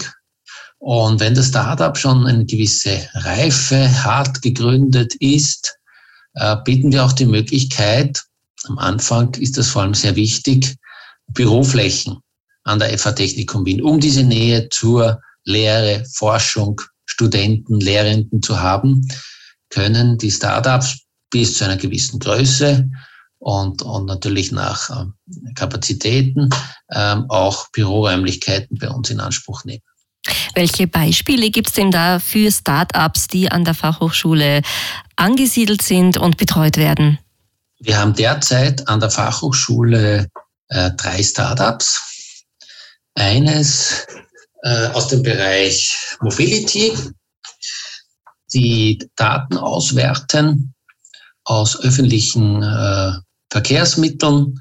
Und 0.79 1.21
wenn 1.21 1.35
das 1.35 1.47
Startup 1.47 1.97
schon 1.97 2.27
eine 2.27 2.43
gewisse 2.43 2.99
Reife, 3.13 3.89
hart 4.03 4.41
gegründet 4.41 5.15
ist, 5.21 5.77
äh, 6.33 6.57
bieten 6.65 6.91
wir 6.91 7.05
auch 7.05 7.13
die 7.13 7.25
Möglichkeit, 7.25 8.21
am 8.65 8.77
Anfang 8.77 9.33
ist 9.35 9.57
das 9.57 9.69
vor 9.69 9.83
allem 9.83 9.93
sehr 9.93 10.17
wichtig, 10.17 10.75
Büroflächen 11.27 12.17
an 12.65 12.79
der 12.79 12.89
FH 12.99 13.13
Technikum 13.13 13.65
Wien, 13.65 13.81
um 13.81 14.01
diese 14.01 14.23
Nähe 14.23 14.67
zur 14.67 15.21
Lehre, 15.45 16.03
Forschung, 16.13 16.81
Studenten, 17.05 17.79
Lehrenden 17.79 18.41
zu 18.41 18.59
haben, 18.59 19.07
können 19.69 20.17
die 20.17 20.31
Startups 20.31 21.03
bis 21.29 21.57
zu 21.57 21.63
einer 21.63 21.77
gewissen 21.77 22.19
Größe 22.19 22.89
und, 23.43 23.81
und 23.81 24.05
natürlich 24.05 24.53
nach 24.53 24.89
ähm, 24.89 25.13
Kapazitäten 25.55 26.49
ähm, 26.91 27.25
auch 27.29 27.69
Büroräumlichkeiten 27.71 28.77
bei 28.77 28.89
uns 28.89 29.09
in 29.09 29.19
Anspruch 29.19 29.65
nehmen. 29.65 29.83
Welche 30.55 30.87
Beispiele 30.87 31.49
gibt 31.49 31.67
es 31.67 31.73
denn 31.73 31.91
da 31.91 32.19
für 32.19 32.49
Startups, 32.49 33.27
die 33.27 33.51
an 33.51 33.65
der 33.65 33.73
Fachhochschule 33.73 34.61
angesiedelt 35.17 35.81
sind 35.81 36.17
und 36.17 36.37
betreut 36.37 36.77
werden? 36.77 37.19
Wir 37.79 37.99
haben 37.99 38.13
derzeit 38.13 38.87
an 38.87 39.01
der 39.01 39.09
Fachhochschule 39.09 40.29
äh, 40.69 40.91
drei 40.91 41.21
Startups. 41.21 42.45
Eines 43.15 44.07
äh, 44.63 44.87
aus 44.87 45.09
dem 45.09 45.21
Bereich 45.21 45.93
Mobility, 46.21 46.93
die 48.53 49.09
Daten 49.17 49.57
auswerten 49.57 50.73
aus 51.43 51.79
öffentlichen 51.81 52.63
äh, 52.63 53.11
Verkehrsmitteln 53.53 54.59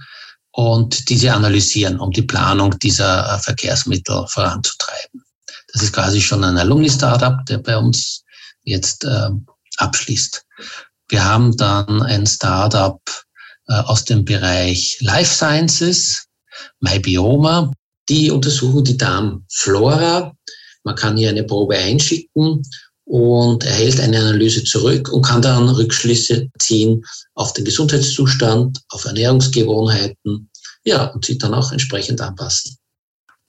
und 0.50 1.08
diese 1.08 1.32
analysieren, 1.32 1.98
um 1.98 2.10
die 2.10 2.28
Planung 2.32 2.78
dieser 2.78 3.34
äh, 3.34 3.38
Verkehrsmittel 3.38 4.26
voranzutreiben. 4.28 5.24
Das 5.72 5.82
ist 5.82 5.94
quasi 5.94 6.20
schon 6.20 6.44
ein 6.44 6.58
Alumni-Startup, 6.58 7.38
der 7.46 7.56
bei 7.56 7.78
uns 7.78 8.22
jetzt 8.64 9.04
äh, 9.04 9.30
abschließt. 9.78 10.44
Wir 11.08 11.24
haben 11.24 11.56
dann 11.56 12.02
ein 12.02 12.26
Startup 12.26 13.00
äh, 13.68 13.72
aus 13.72 14.04
dem 14.04 14.26
Bereich 14.26 14.98
Life 15.00 15.32
Sciences, 15.32 16.26
MyBioma. 16.80 17.72
Die 18.10 18.30
untersuchen 18.30 18.84
die 18.84 18.98
Darmflora. 18.98 20.34
Man 20.84 20.96
kann 20.96 21.16
hier 21.16 21.30
eine 21.30 21.44
Probe 21.44 21.78
einschicken 21.78 22.62
und 23.04 23.64
erhält 23.64 24.00
eine 24.00 24.18
Analyse 24.18 24.64
zurück 24.64 25.10
und 25.10 25.22
kann 25.22 25.42
dann 25.42 25.68
Rückschlüsse 25.68 26.48
ziehen 26.58 27.04
auf 27.34 27.52
den 27.52 27.64
Gesundheitszustand, 27.64 28.80
auf 28.88 29.04
Ernährungsgewohnheiten, 29.04 30.50
ja, 30.84 31.06
und 31.06 31.24
sich 31.24 31.38
dann 31.38 31.54
auch 31.54 31.72
entsprechend 31.72 32.20
anpassen. 32.20 32.76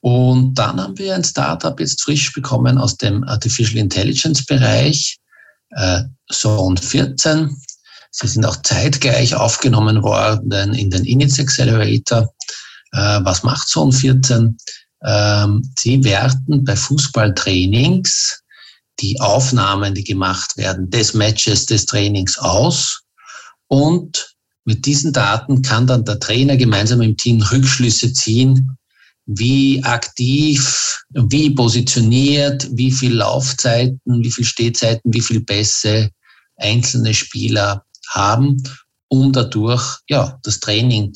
Und 0.00 0.54
dann 0.54 0.80
haben 0.80 0.98
wir 0.98 1.14
ein 1.14 1.24
Startup 1.24 1.78
jetzt 1.80 2.02
frisch 2.02 2.32
bekommen 2.32 2.76
aus 2.76 2.96
dem 2.96 3.24
Artificial 3.24 3.78
Intelligence 3.78 4.44
Bereich, 4.44 5.18
äh, 5.70 6.02
Zone 6.30 6.76
14. 6.76 7.56
Sie 8.10 8.28
sind 8.28 8.44
auch 8.44 8.60
zeitgleich 8.62 9.34
aufgenommen 9.34 10.02
worden 10.02 10.74
in 10.74 10.90
den 10.90 11.04
Inits 11.04 11.40
Accelerator. 11.40 12.28
Äh, 12.92 13.20
was 13.22 13.42
macht 13.44 13.68
Zone 13.68 13.92
14? 13.92 14.56
Ähm, 15.04 15.72
sie 15.78 16.04
werten 16.04 16.64
bei 16.64 16.76
Fußballtrainings 16.76 18.43
die 19.00 19.20
Aufnahmen, 19.20 19.94
die 19.94 20.04
gemacht 20.04 20.56
werden, 20.56 20.90
des 20.90 21.14
Matches, 21.14 21.66
des 21.66 21.86
Trainings 21.86 22.38
aus. 22.38 23.02
Und 23.68 24.34
mit 24.64 24.86
diesen 24.86 25.12
Daten 25.12 25.62
kann 25.62 25.86
dann 25.86 26.04
der 26.04 26.20
Trainer 26.20 26.56
gemeinsam 26.56 27.02
im 27.02 27.16
Team 27.16 27.42
Rückschlüsse 27.42 28.12
ziehen, 28.12 28.76
wie 29.26 29.82
aktiv, 29.84 31.02
wie 31.10 31.50
positioniert, 31.50 32.68
wie 32.72 32.92
viel 32.92 33.14
Laufzeiten, 33.14 34.22
wie 34.22 34.30
viel 34.30 34.44
Stehzeiten, 34.44 35.12
wie 35.12 35.20
viel 35.20 35.40
Pässe 35.40 36.10
einzelne 36.56 37.14
Spieler 37.14 37.84
haben, 38.08 38.62
um 39.08 39.32
dadurch 39.32 39.98
ja, 40.08 40.38
das 40.42 40.60
Training 40.60 41.12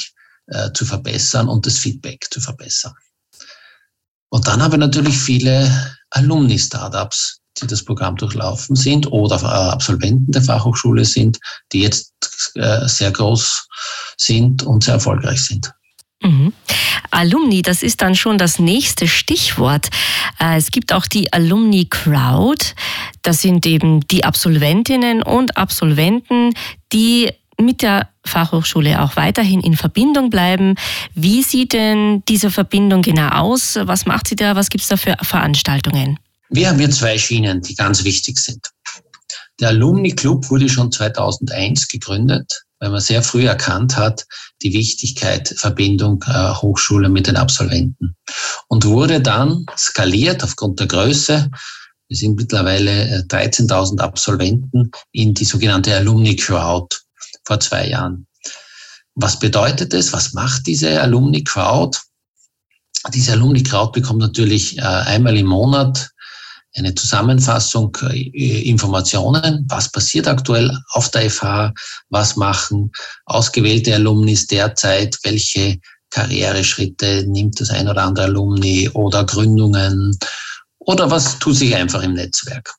äh, 0.47 0.73
zu 0.73 0.85
verbessern 0.85 1.49
und 1.49 1.67
das 1.67 1.79
Feedback 1.79 2.27
zu 2.31 2.41
verbessern. 2.41 2.95
Und 4.31 4.47
dann 4.47 4.63
haben 4.63 4.73
wir 4.73 4.79
natürlich 4.79 5.17
viele 5.17 5.71
Alumni-Startups, 6.11 7.41
die 7.61 7.67
das 7.67 7.85
Programm 7.85 8.17
durchlaufen 8.17 8.77
sind 8.77 9.11
oder 9.11 9.37
äh, 9.43 9.73
Absolventen 9.73 10.33
der 10.33 10.43
Fachhochschule 10.43 11.05
sind, 11.05 11.39
die 11.73 11.83
jetzt 11.83 12.13
äh, 12.55 12.87
sehr 12.87 13.11
groß 13.11 13.69
sind 14.17 14.63
und 14.63 14.85
sehr 14.85 14.95
erfolgreich 14.95 15.41
sind. 15.41 15.73
Mhm. 16.23 16.53
Alumni, 17.11 17.63
das 17.63 17.83
ist 17.83 18.03
dann 18.03 18.15
schon 18.15 18.39
das 18.39 18.59
nächste 18.59 19.09
Stichwort. 19.09 19.89
Äh, 20.41 20.57
es 20.57 20.71
gibt 20.71 20.93
auch 20.93 21.07
die 21.07 21.33
Alumni 21.33 21.87
Crowd. 21.87 22.65
Das 23.23 23.43
sind 23.43 23.67
eben 23.67 24.07
die 24.09 24.25
Absolventinnen 24.25 25.23
und 25.23 25.57
Absolventen, 25.57 26.55
die 26.93 27.31
mit 27.61 27.83
der 27.83 28.09
Fachhochschule 28.25 29.03
auch 29.03 29.17
weiterhin 29.17 29.61
in 29.61 29.77
Verbindung 29.77 30.31
bleiben. 30.31 30.77
Wie 31.15 31.43
sieht 31.43 31.73
denn 31.73 32.23
diese 32.29 32.51
Verbindung 32.51 33.03
genau 33.03 33.29
aus? 33.29 33.79
Was 33.83 34.07
macht 34.07 34.29
sie 34.29 34.37
da? 34.37 34.55
Was 34.55 34.71
gibt 34.71 34.83
es 34.83 34.89
da 34.89 34.97
für 34.97 35.17
Veranstaltungen? 35.23 36.19
Wir 36.51 36.69
haben 36.69 36.79
hier 36.79 36.91
zwei 36.91 37.19
Schienen, 37.19 37.61
die 37.61 37.75
ganz 37.75 38.05
wichtig 38.05 38.39
sind. 38.39 38.71
Der 39.61 39.69
Alumni 39.69 40.13
Club 40.13 40.49
wurde 40.51 40.69
schon 40.69 40.91
2001 40.91 41.89
gegründet, 41.89 42.65
weil 42.79 42.91
man 42.91 43.01
sehr 43.01 43.23
früh 43.23 43.47
erkannt 43.47 43.97
hat, 43.97 44.25
die 44.63 44.73
Wichtigkeit 44.73 45.49
Verbindung 45.57 46.25
äh, 46.27 46.55
Hochschule 46.55 47.09
mit 47.09 47.27
den 47.27 47.37
Absolventen 47.37 48.17
und 48.69 48.85
wurde 48.85 49.21
dann 49.21 49.67
skaliert 49.77 50.43
aufgrund 50.43 50.81
der 50.81 50.87
Größe. 50.87 51.51
Wir 52.09 52.17
sind 52.17 52.37
mittlerweile 52.37 53.27
13.000 53.29 53.99
äh, 53.99 54.03
Absolventen 54.03 54.91
in 55.13 55.35
die 55.35 55.45
sogenannte 55.45 55.95
Alumni 55.95 56.37
Crowd 56.37 56.97
vor 57.45 57.61
zwei 57.61 57.89
Jahren. 57.89 58.27
Was 59.15 59.39
bedeutet 59.39 59.93
es? 59.93 60.13
Was 60.13 60.33
macht 60.33 60.67
diese 60.67 61.03
Alumni 61.03 61.43
Crowd? 61.45 61.99
Diese 63.13 63.33
Alumni 63.33 63.63
Crowd 63.63 63.93
bekommt 63.93 64.21
natürlich 64.21 64.79
äh, 64.79 64.83
einmal 64.83 65.37
im 65.37 65.47
Monat 65.47 66.11
eine 66.77 66.95
Zusammenfassung, 66.95 67.97
äh, 68.11 68.69
Informationen, 68.69 69.65
was 69.69 69.91
passiert 69.91 70.29
aktuell 70.29 70.77
auf 70.91 71.11
der 71.11 71.31
FH, 71.31 71.73
was 72.11 72.37
machen 72.37 72.91
ausgewählte 73.27 73.95
Alumnis 73.95 74.47
derzeit, 74.47 75.17
welche 75.23 75.79
Karriereschritte 76.11 77.25
nimmt 77.27 77.61
das 77.61 77.71
ein 77.71 77.89
oder 77.89 78.03
andere 78.03 78.27
Alumni 78.27 78.89
oder 78.91 79.25
Gründungen 79.25 80.17
oder 80.79 81.11
was 81.11 81.39
tut 81.39 81.57
sich 81.57 81.75
einfach 81.75 82.03
im 82.03 82.15
Netzwerk. 82.15 82.75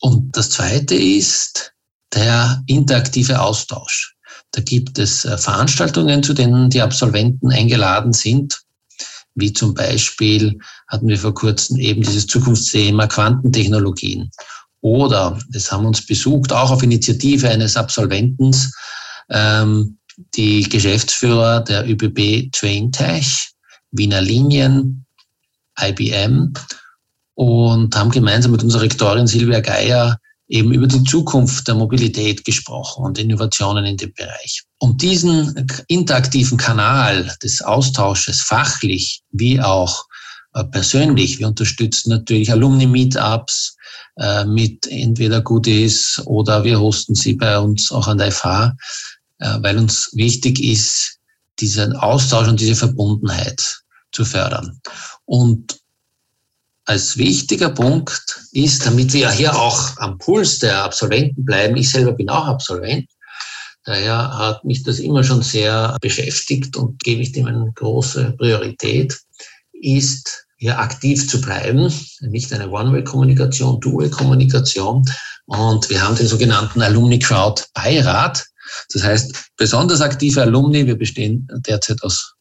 Und 0.00 0.36
das 0.36 0.50
Zweite 0.50 0.94
ist 0.94 1.72
der 2.12 2.62
interaktive 2.66 3.40
Austausch. 3.40 4.16
Da 4.52 4.62
gibt 4.62 4.98
es 4.98 5.24
äh, 5.24 5.36
Veranstaltungen, 5.36 6.22
zu 6.22 6.32
denen 6.32 6.70
die 6.70 6.80
Absolventen 6.80 7.50
eingeladen 7.50 8.12
sind, 8.12 8.60
wie 9.36 9.52
zum 9.52 9.74
Beispiel 9.74 10.58
hatten 10.88 11.06
wir 11.08 11.18
vor 11.18 11.34
kurzem 11.34 11.78
eben 11.78 12.02
dieses 12.02 12.26
Zukunftsthema 12.26 13.06
Quantentechnologien. 13.06 14.30
Oder 14.80 15.38
es 15.52 15.70
haben 15.70 15.86
uns 15.86 16.04
besucht, 16.04 16.52
auch 16.52 16.70
auf 16.70 16.82
Initiative 16.82 17.48
eines 17.48 17.76
Absolventens, 17.76 18.72
ähm, 19.30 19.98
die 20.34 20.62
Geschäftsführer 20.68 21.60
der 21.60 21.88
ÖBB 21.88 22.50
Traintech, 22.52 23.50
Wiener 23.92 24.20
Linien, 24.20 25.04
IBM 25.78 26.54
und 27.34 27.94
haben 27.94 28.10
gemeinsam 28.10 28.52
mit 28.52 28.62
unserer 28.62 28.82
Rektorin 28.82 29.26
Silvia 29.26 29.60
Geier 29.60 30.18
eben 30.48 30.72
über 30.72 30.86
die 30.86 31.02
Zukunft 31.02 31.66
der 31.66 31.74
Mobilität 31.74 32.44
gesprochen 32.44 33.04
und 33.04 33.18
Innovationen 33.18 33.84
in 33.84 33.96
dem 33.96 34.12
Bereich. 34.14 34.62
Um 34.78 34.96
diesen 34.96 35.66
interaktiven 35.88 36.56
Kanal 36.56 37.34
des 37.42 37.62
Austausches 37.62 38.42
fachlich 38.42 39.22
wie 39.32 39.60
auch 39.60 40.06
äh, 40.54 40.64
persönlich, 40.64 41.38
wir 41.38 41.48
unterstützen 41.48 42.10
natürlich 42.10 42.50
Alumni-Meetups 42.52 43.76
äh, 44.18 44.44
mit 44.44 44.86
entweder 44.86 45.40
Goodies 45.42 46.22
oder 46.24 46.64
wir 46.64 46.80
hosten 46.80 47.14
sie 47.14 47.34
bei 47.34 47.58
uns 47.58 47.90
auch 47.90 48.06
an 48.06 48.18
der 48.18 48.30
FH, 48.30 48.76
äh, 49.38 49.58
weil 49.60 49.78
uns 49.78 50.10
wichtig 50.14 50.62
ist, 50.62 51.18
diesen 51.58 51.94
Austausch 51.94 52.48
und 52.48 52.60
diese 52.60 52.76
Verbundenheit 52.76 53.82
zu 54.12 54.24
fördern. 54.24 54.80
Und 55.24 55.78
als 56.86 57.16
wichtiger 57.18 57.70
Punkt 57.70 58.40
ist, 58.52 58.86
damit 58.86 59.12
wir 59.12 59.30
hier 59.30 59.54
auch 59.54 59.96
am 59.98 60.18
Puls 60.18 60.60
der 60.60 60.84
Absolventen 60.84 61.44
bleiben, 61.44 61.76
ich 61.76 61.90
selber 61.90 62.12
bin 62.12 62.30
auch 62.30 62.46
Absolvent, 62.46 63.10
daher 63.84 64.38
hat 64.38 64.64
mich 64.64 64.84
das 64.84 65.00
immer 65.00 65.24
schon 65.24 65.42
sehr 65.42 65.96
beschäftigt 66.00 66.76
und 66.76 67.02
gebe 67.02 67.22
ich 67.22 67.32
dem 67.32 67.46
eine 67.46 67.72
große 67.74 68.34
Priorität, 68.38 69.18
ist 69.72 70.46
hier 70.58 70.78
aktiv 70.78 71.28
zu 71.28 71.40
bleiben, 71.40 71.92
nicht 72.20 72.52
eine 72.52 72.70
One-Way-Kommunikation, 72.70 73.80
Dual-Kommunikation. 73.80 75.04
Und 75.46 75.90
wir 75.90 76.02
haben 76.02 76.16
den 76.16 76.26
sogenannten 76.26 76.80
Alumni 76.80 77.18
Crowd 77.18 77.62
Beirat. 77.74 78.44
Das 78.92 79.04
heißt, 79.04 79.50
besonders 79.56 80.00
aktive 80.00 80.42
Alumni, 80.42 80.86
wir 80.86 80.96
bestehen 80.96 81.46
derzeit 81.66 82.02
aus 82.02 82.35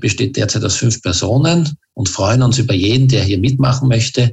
besteht 0.00 0.36
derzeit 0.36 0.64
aus 0.64 0.76
fünf 0.76 1.02
Personen 1.02 1.76
und 1.94 2.08
freuen 2.08 2.42
uns 2.42 2.58
über 2.58 2.74
jeden, 2.74 3.08
der 3.08 3.24
hier 3.24 3.38
mitmachen 3.38 3.88
möchte. 3.88 4.32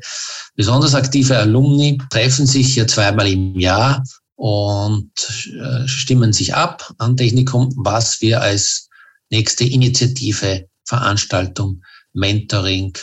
Besonders 0.55 0.95
aktive 0.95 1.37
Alumni 1.37 1.97
treffen 2.09 2.45
sich 2.45 2.73
hier 2.73 2.87
zweimal 2.87 3.27
im 3.27 3.57
Jahr 3.59 4.03
und 4.35 5.11
äh, 5.59 5.87
stimmen 5.87 6.33
sich 6.33 6.53
ab 6.53 6.93
am 6.99 7.17
Technikum, 7.17 7.73
was 7.77 8.21
wir 8.21 8.41
als 8.41 8.89
nächste 9.29 9.63
Initiative, 9.63 10.67
Veranstaltung, 10.85 11.81
Mentoring, 12.13 12.93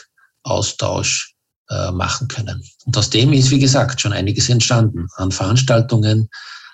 Austausch 0.44 1.34
äh, 1.70 1.90
machen 1.90 2.28
können. 2.28 2.62
Und 2.84 2.96
aus 2.96 3.10
dem 3.10 3.32
ist, 3.32 3.50
wie 3.50 3.58
gesagt, 3.58 4.00
schon 4.00 4.12
einiges 4.12 4.48
entstanden 4.48 5.08
an 5.16 5.32
Veranstaltungen, 5.32 6.28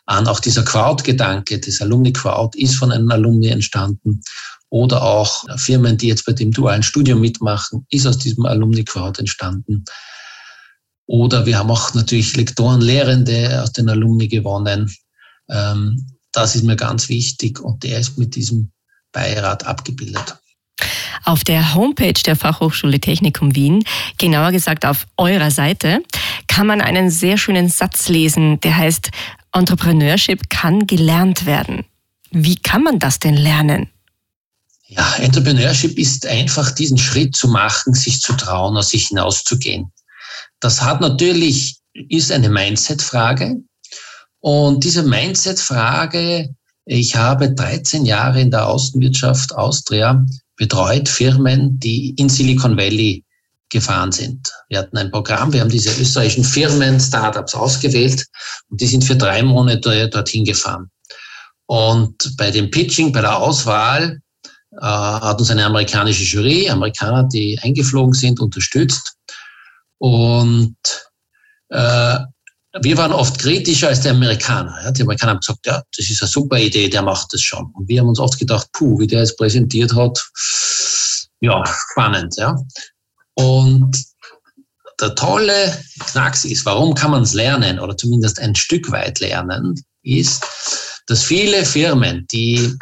an 0.06 0.26
auch 0.26 0.40
dieser 0.40 0.64
Crowd-Gedanke, 0.64 1.58
das 1.60 1.80
Alumni-Crowd 1.80 2.58
ist 2.58 2.74
von 2.74 2.90
einem 2.90 3.10
Alumni 3.10 3.48
entstanden 3.48 4.20
oder 4.70 5.02
auch 5.02 5.44
Firmen, 5.58 5.98
die 5.98 6.08
jetzt 6.08 6.24
bei 6.24 6.32
dem 6.32 6.52
dualen 6.52 6.82
Studium 6.82 7.20
mitmachen, 7.20 7.86
ist 7.90 8.06
aus 8.06 8.18
diesem 8.18 8.46
Alumni 8.46 8.84
Crowd 8.84 9.18
entstanden. 9.18 9.84
Oder 11.06 11.44
wir 11.44 11.58
haben 11.58 11.70
auch 11.70 11.92
natürlich 11.92 12.36
Lektoren, 12.36 12.80
Lehrende 12.80 13.60
aus 13.62 13.72
den 13.72 13.88
Alumni 13.88 14.28
gewonnen. 14.28 14.94
Ähm, 15.50 16.06
das 16.32 16.54
ist 16.54 16.64
mir 16.64 16.76
ganz 16.76 17.08
wichtig 17.08 17.60
und 17.60 17.82
der 17.82 17.98
ist 17.98 18.16
mit 18.16 18.36
diesem 18.36 18.70
Beirat 19.10 19.66
abgebildet. 19.66 20.36
Auf 21.24 21.42
der 21.42 21.74
Homepage 21.74 22.12
der 22.24 22.36
Fachhochschule 22.36 23.00
Technikum 23.00 23.54
Wien, 23.56 23.84
genauer 24.18 24.52
gesagt 24.52 24.86
auf 24.86 25.06
eurer 25.16 25.50
Seite, 25.50 26.02
kann 26.46 26.68
man 26.68 26.80
einen 26.80 27.10
sehr 27.10 27.36
schönen 27.36 27.68
Satz 27.68 28.08
lesen, 28.08 28.60
der 28.60 28.76
heißt, 28.76 29.10
Entrepreneurship 29.52 30.48
kann 30.48 30.86
gelernt 30.86 31.44
werden. 31.44 31.84
Wie 32.30 32.56
kann 32.56 32.84
man 32.84 33.00
das 33.00 33.18
denn 33.18 33.36
lernen? 33.36 33.90
Ja, 34.92 35.14
Entrepreneurship 35.18 35.96
ist 35.98 36.26
einfach 36.26 36.72
diesen 36.72 36.98
Schritt 36.98 37.36
zu 37.36 37.46
machen, 37.46 37.94
sich 37.94 38.20
zu 38.20 38.32
trauen, 38.32 38.76
aus 38.76 38.88
sich 38.88 39.06
hinauszugehen. 39.06 39.92
Das 40.58 40.82
hat 40.82 41.00
natürlich, 41.00 41.78
ist 41.92 42.32
eine 42.32 42.48
Mindset-Frage. 42.48 43.58
Und 44.40 44.82
diese 44.82 45.04
Mindset-Frage, 45.04 46.52
ich 46.86 47.14
habe 47.14 47.52
13 47.52 48.04
Jahre 48.04 48.40
in 48.40 48.50
der 48.50 48.66
Außenwirtschaft 48.66 49.54
Austria 49.54 50.26
betreut 50.56 51.08
Firmen, 51.08 51.78
die 51.78 52.10
in 52.16 52.28
Silicon 52.28 52.76
Valley 52.76 53.24
gefahren 53.68 54.10
sind. 54.10 54.52
Wir 54.68 54.80
hatten 54.80 54.98
ein 54.98 55.12
Programm, 55.12 55.52
wir 55.52 55.60
haben 55.60 55.70
diese 55.70 55.92
österreichischen 56.00 56.42
Firmen, 56.42 56.98
Startups 56.98 57.54
ausgewählt 57.54 58.26
und 58.68 58.80
die 58.80 58.86
sind 58.88 59.04
für 59.04 59.14
drei 59.14 59.44
Monate 59.44 60.08
dorthin 60.08 60.44
gefahren. 60.44 60.90
Und 61.66 62.36
bei 62.36 62.50
dem 62.50 62.72
Pitching, 62.72 63.12
bei 63.12 63.20
der 63.20 63.38
Auswahl 63.38 64.20
hat 64.78 65.40
uns 65.40 65.50
eine 65.50 65.64
amerikanische 65.64 66.22
Jury, 66.24 66.68
Amerikaner, 66.68 67.24
die 67.24 67.58
eingeflogen 67.60 68.14
sind, 68.14 68.40
unterstützt. 68.40 69.16
Und 69.98 70.76
äh, 71.70 72.18
wir 72.80 72.96
waren 72.96 73.12
oft 73.12 73.38
kritischer 73.38 73.88
als 73.88 74.00
die 74.00 74.10
Amerikaner. 74.10 74.80
Ja. 74.84 74.90
Die 74.92 75.02
Amerikaner 75.02 75.32
haben 75.32 75.40
gesagt, 75.40 75.66
ja, 75.66 75.82
das 75.96 76.08
ist 76.08 76.22
eine 76.22 76.30
super 76.30 76.58
Idee, 76.58 76.88
der 76.88 77.02
macht 77.02 77.32
das 77.32 77.42
schon. 77.42 77.70
Und 77.74 77.88
wir 77.88 78.00
haben 78.00 78.08
uns 78.08 78.20
oft 78.20 78.38
gedacht, 78.38 78.68
puh, 78.72 78.98
wie 79.00 79.06
der 79.06 79.22
es 79.22 79.36
präsentiert 79.36 79.94
hat, 79.94 80.24
ja, 81.40 81.64
spannend. 81.92 82.36
Ja. 82.36 82.56
Und 83.34 83.96
der 85.00 85.14
tolle 85.14 85.76
Knacks 86.10 86.44
ist, 86.44 86.64
warum 86.64 86.94
kann 86.94 87.10
man 87.10 87.22
es 87.22 87.32
lernen 87.32 87.80
oder 87.80 87.96
zumindest 87.96 88.38
ein 88.38 88.54
Stück 88.54 88.90
weit 88.92 89.18
lernen, 89.20 89.74
ist, 90.02 90.44
dass 91.06 91.24
viele 91.24 91.64
Firmen, 91.64 92.26
die 92.30 92.76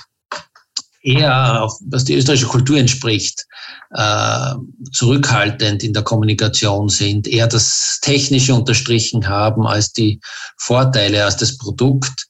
eher, 1.02 1.62
auf, 1.62 1.78
was 1.86 2.04
die 2.04 2.14
österreichische 2.14 2.48
Kultur 2.48 2.78
entspricht, 2.78 3.46
äh, 3.94 4.54
zurückhaltend 4.92 5.82
in 5.82 5.92
der 5.92 6.02
Kommunikation 6.02 6.88
sind, 6.88 7.26
eher 7.26 7.46
das 7.46 7.98
Technische 8.02 8.54
unterstrichen 8.54 9.28
haben 9.28 9.66
als 9.66 9.92
die 9.92 10.20
Vorteile, 10.58 11.24
als 11.24 11.36
das 11.36 11.56
Produkt. 11.56 12.26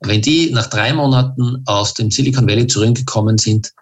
Wenn 0.00 0.20
die 0.20 0.50
nach 0.50 0.66
drei 0.66 0.92
Monaten 0.92 1.62
aus 1.66 1.94
dem 1.94 2.10
Silicon 2.10 2.48
Valley 2.48 2.66
zurückgekommen 2.66 3.38
sind, 3.38 3.72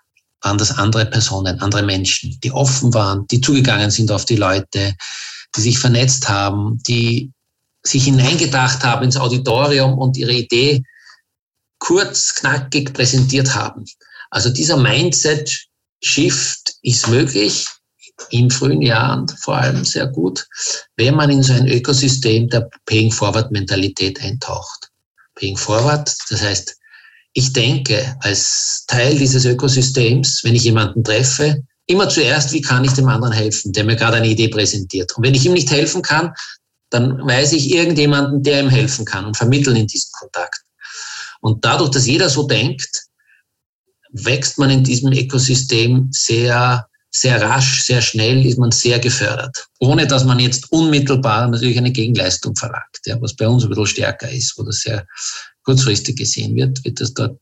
waren 0.42 0.58
das 0.58 0.76
andere 0.78 1.06
Personen, 1.06 1.60
andere 1.60 1.82
Menschen, 1.82 2.38
die 2.42 2.52
offen 2.52 2.94
waren, 2.94 3.26
die 3.28 3.40
zugegangen 3.40 3.90
sind 3.90 4.10
auf 4.10 4.24
die 4.24 4.36
Leute, 4.36 4.94
die 5.56 5.60
sich 5.60 5.78
vernetzt 5.78 6.28
haben, 6.28 6.80
die 6.86 7.30
sich 7.82 8.04
hineingedacht 8.04 8.84
haben 8.84 9.04
ins 9.04 9.16
Auditorium 9.16 9.98
und 9.98 10.16
ihre 10.16 10.32
Idee 10.32 10.82
kurz, 11.78 12.34
knackig 12.34 12.92
präsentiert 12.92 13.54
haben. 13.54 13.84
Also 14.30 14.50
dieser 14.50 14.76
Mindset-Shift 14.76 16.74
ist 16.82 17.08
möglich 17.08 17.66
in 18.30 18.50
frühen 18.50 18.82
Jahren 18.82 19.26
vor 19.28 19.56
allem 19.56 19.84
sehr 19.84 20.06
gut, 20.06 20.46
wenn 20.96 21.14
man 21.14 21.30
in 21.30 21.42
so 21.42 21.52
ein 21.52 21.68
Ökosystem 21.68 22.48
der 22.48 22.68
Paying-Forward-Mentalität 22.86 24.22
eintaucht. 24.22 24.88
Paying 25.34 25.56
Forward. 25.56 26.14
Das 26.28 26.42
heißt, 26.42 26.76
ich 27.32 27.52
denke 27.52 28.16
als 28.20 28.84
Teil 28.86 29.16
dieses 29.16 29.44
Ökosystems, 29.44 30.40
wenn 30.44 30.54
ich 30.54 30.64
jemanden 30.64 31.02
treffe, 31.02 31.62
immer 31.86 32.08
zuerst, 32.08 32.52
wie 32.52 32.60
kann 32.60 32.84
ich 32.84 32.92
dem 32.92 33.08
anderen 33.08 33.32
helfen, 33.32 33.72
der 33.72 33.84
mir 33.84 33.96
gerade 33.96 34.18
eine 34.18 34.28
Idee 34.28 34.48
präsentiert. 34.48 35.16
Und 35.16 35.24
wenn 35.24 35.34
ich 35.34 35.44
ihm 35.44 35.54
nicht 35.54 35.70
helfen 35.70 36.02
kann, 36.02 36.32
dann 36.90 37.24
weiß 37.24 37.52
ich 37.52 37.70
irgendjemanden, 37.70 38.42
der 38.42 38.60
ihm 38.60 38.68
helfen 38.68 39.04
kann 39.04 39.24
und 39.24 39.36
vermitteln 39.36 39.76
in 39.76 39.86
diesen 39.86 40.10
Kontakt. 40.12 40.60
Und 41.40 41.64
dadurch, 41.64 41.90
dass 41.90 42.06
jeder 42.06 42.28
so 42.28 42.46
denkt, 42.46 42.99
wächst 44.12 44.58
man 44.58 44.70
in 44.70 44.84
diesem 44.84 45.12
Ökosystem 45.12 46.08
sehr, 46.10 46.86
sehr 47.10 47.40
rasch, 47.42 47.82
sehr 47.82 48.02
schnell, 48.02 48.44
ist 48.46 48.58
man 48.58 48.70
sehr 48.70 48.98
gefördert. 48.98 49.66
Ohne 49.78 50.06
dass 50.06 50.24
man 50.24 50.38
jetzt 50.38 50.70
unmittelbar 50.72 51.48
natürlich 51.48 51.78
eine 51.78 51.92
Gegenleistung 51.92 52.54
verlangt, 52.56 53.00
ja, 53.06 53.20
was 53.20 53.34
bei 53.34 53.48
uns 53.48 53.64
ein 53.64 53.70
bisschen 53.70 53.86
stärker 53.86 54.30
ist, 54.30 54.56
wo 54.56 54.62
das 54.62 54.80
sehr 54.80 55.06
kurzfristig 55.62 56.16
gesehen 56.16 56.54
wird, 56.56 56.84
wird 56.84 57.00
das 57.00 57.14
dort 57.14 57.40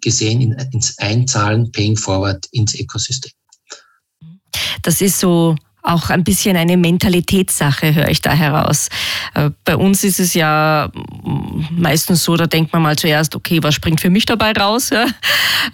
gesehen 0.00 0.40
in, 0.40 0.52
ins 0.72 0.98
Einzahlen, 0.98 1.70
Paying 1.72 1.96
Forward 1.96 2.46
ins 2.52 2.74
Ökosystem. 2.74 3.32
Das 4.82 5.00
ist 5.00 5.18
so 5.18 5.56
auch 5.86 6.10
ein 6.10 6.24
bisschen 6.24 6.56
eine 6.56 6.76
Mentalitätssache, 6.76 7.94
höre 7.94 8.08
ich 8.08 8.20
da 8.20 8.32
heraus. 8.32 8.88
Äh, 9.34 9.50
bei 9.64 9.76
uns 9.76 10.04
ist 10.04 10.20
es 10.20 10.34
ja 10.34 10.90
meistens 11.70 12.24
so, 12.24 12.36
da 12.36 12.46
denkt 12.46 12.72
man 12.72 12.82
mal 12.82 12.96
zuerst, 12.96 13.34
okay, 13.34 13.62
was 13.62 13.74
springt 13.74 14.00
für 14.00 14.10
mich 14.10 14.26
dabei 14.26 14.52
raus? 14.52 14.90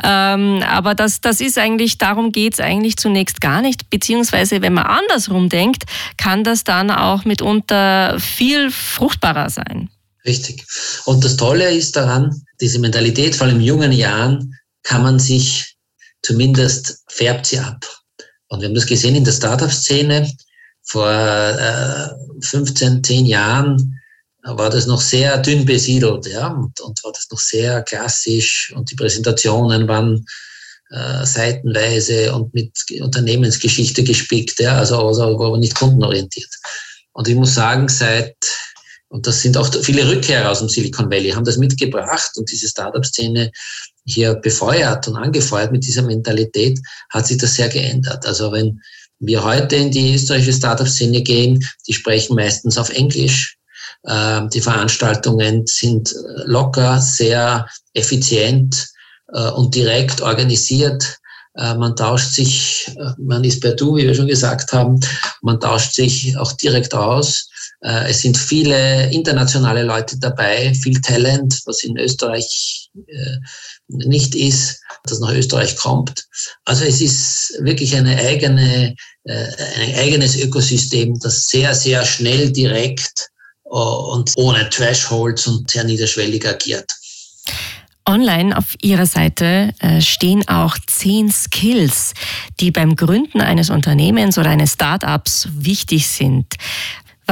Ähm, 0.02 0.62
aber 0.66 0.94
das, 0.94 1.20
das 1.20 1.40
ist 1.40 1.58
eigentlich, 1.58 1.98
darum 1.98 2.32
geht 2.32 2.54
es 2.54 2.60
eigentlich 2.60 2.96
zunächst 2.96 3.40
gar 3.40 3.60
nicht. 3.60 3.90
Beziehungsweise, 3.90 4.62
wenn 4.62 4.72
man 4.72 4.84
andersrum 4.84 5.48
denkt, 5.48 5.84
kann 6.16 6.44
das 6.44 6.64
dann 6.64 6.90
auch 6.90 7.24
mitunter 7.24 8.18
viel 8.18 8.70
fruchtbarer 8.70 9.50
sein. 9.50 9.90
Richtig. 10.24 10.64
Und 11.04 11.24
das 11.24 11.36
Tolle 11.36 11.70
ist 11.70 11.96
daran, 11.96 12.42
diese 12.60 12.78
Mentalität, 12.78 13.34
vor 13.34 13.46
allem 13.46 13.56
in 13.56 13.66
jungen 13.66 13.92
Jahren, 13.92 14.54
kann 14.82 15.02
man 15.02 15.18
sich 15.18 15.76
zumindest 16.22 17.02
färbt 17.08 17.46
sie 17.46 17.58
ab. 17.58 17.84
Und 18.52 18.60
wir 18.60 18.68
haben 18.68 18.74
das 18.74 18.84
gesehen 18.84 19.16
in 19.16 19.24
der 19.24 19.32
Startup-Szene. 19.32 20.30
Vor 20.82 21.08
äh, 21.08 22.08
15, 22.44 23.02
10 23.02 23.24
Jahren 23.24 23.98
war 24.42 24.68
das 24.68 24.86
noch 24.86 25.00
sehr 25.00 25.38
dünn 25.38 25.64
besiedelt, 25.64 26.26
ja, 26.26 26.48
und, 26.48 26.78
und 26.80 27.02
war 27.02 27.12
das 27.12 27.30
noch 27.30 27.38
sehr 27.38 27.80
klassisch 27.82 28.72
und 28.76 28.90
die 28.90 28.94
Präsentationen 28.94 29.88
waren 29.88 30.26
äh, 30.90 31.24
seitenweise 31.24 32.34
und 32.34 32.52
mit 32.52 32.72
Unternehmensgeschichte 33.00 34.04
gespickt, 34.04 34.60
ja, 34.60 34.76
also, 34.76 34.98
also 34.98 35.22
aber 35.22 35.56
nicht 35.56 35.74
kundenorientiert. 35.74 36.50
Und 37.12 37.28
ich 37.28 37.36
muss 37.36 37.54
sagen, 37.54 37.88
seit, 37.88 38.36
und 39.08 39.26
das 39.26 39.40
sind 39.40 39.56
auch 39.56 39.72
viele 39.82 40.06
Rückkehrer 40.10 40.50
aus 40.50 40.58
dem 40.58 40.68
Silicon 40.68 41.10
Valley, 41.10 41.30
haben 41.30 41.44
das 41.44 41.56
mitgebracht 41.56 42.32
und 42.36 42.50
diese 42.50 42.68
Startup-Szene 42.68 43.50
hier 44.04 44.34
befeuert 44.34 45.06
und 45.08 45.16
angefeuert 45.16 45.72
mit 45.72 45.86
dieser 45.86 46.02
Mentalität, 46.02 46.80
hat 47.10 47.26
sich 47.26 47.38
das 47.38 47.54
sehr 47.54 47.68
geändert. 47.68 48.26
Also 48.26 48.52
wenn 48.52 48.80
wir 49.20 49.44
heute 49.44 49.76
in 49.76 49.90
die 49.90 50.14
österreichische 50.14 50.54
Startup-Szene 50.54 51.22
gehen, 51.22 51.64
die 51.86 51.92
sprechen 51.92 52.34
meistens 52.34 52.76
auf 52.76 52.90
Englisch. 52.90 53.56
Ähm, 54.06 54.50
die 54.50 54.60
Veranstaltungen 54.60 55.66
sind 55.66 56.12
locker, 56.44 57.00
sehr 57.00 57.68
effizient 57.94 58.88
äh, 59.32 59.48
und 59.50 59.74
direkt 59.74 60.20
organisiert. 60.20 61.18
Äh, 61.54 61.74
man 61.74 61.94
tauscht 61.94 62.32
sich, 62.32 62.90
äh, 62.96 63.10
man 63.18 63.44
ist 63.44 63.60
per 63.60 63.74
Du, 63.74 63.96
wie 63.96 64.06
wir 64.06 64.14
schon 64.14 64.26
gesagt 64.26 64.72
haben, 64.72 64.98
man 65.40 65.60
tauscht 65.60 65.94
sich 65.94 66.36
auch 66.36 66.52
direkt 66.52 66.94
aus. 66.94 67.48
Es 67.84 68.20
sind 68.22 68.38
viele 68.38 69.10
internationale 69.10 69.82
Leute 69.82 70.16
dabei, 70.16 70.72
viel 70.72 71.00
Talent, 71.00 71.60
was 71.66 71.82
in 71.82 71.96
Österreich 71.96 72.90
nicht 73.88 74.34
ist, 74.34 74.80
das 75.04 75.20
nach 75.20 75.32
Österreich 75.32 75.76
kommt. 75.76 76.24
Also 76.64 76.84
es 76.84 77.00
ist 77.00 77.54
wirklich 77.60 77.94
eine 77.96 78.16
eigene, 78.16 78.94
äh, 79.24 79.46
ein 79.80 79.94
eigenes 79.96 80.36
Ökosystem, 80.36 81.18
das 81.20 81.48
sehr, 81.48 81.74
sehr 81.74 82.04
schnell, 82.04 82.52
direkt 82.52 83.30
äh, 83.66 83.68
und 83.70 84.32
ohne 84.36 84.68
Thresholds 84.70 85.46
und 85.46 85.70
sehr 85.70 85.84
niederschwellig 85.84 86.46
agiert. 86.46 86.90
Online 88.04 88.56
auf 88.56 88.74
Ihrer 88.82 89.06
Seite 89.06 89.72
äh, 89.78 90.00
stehen 90.00 90.46
auch 90.48 90.76
zehn 90.88 91.30
Skills, 91.30 92.14
die 92.58 92.72
beim 92.72 92.96
Gründen 92.96 93.40
eines 93.40 93.70
Unternehmens 93.70 94.38
oder 94.38 94.50
eines 94.50 94.72
Startups 94.72 95.48
wichtig 95.52 96.08
sind. 96.08 96.46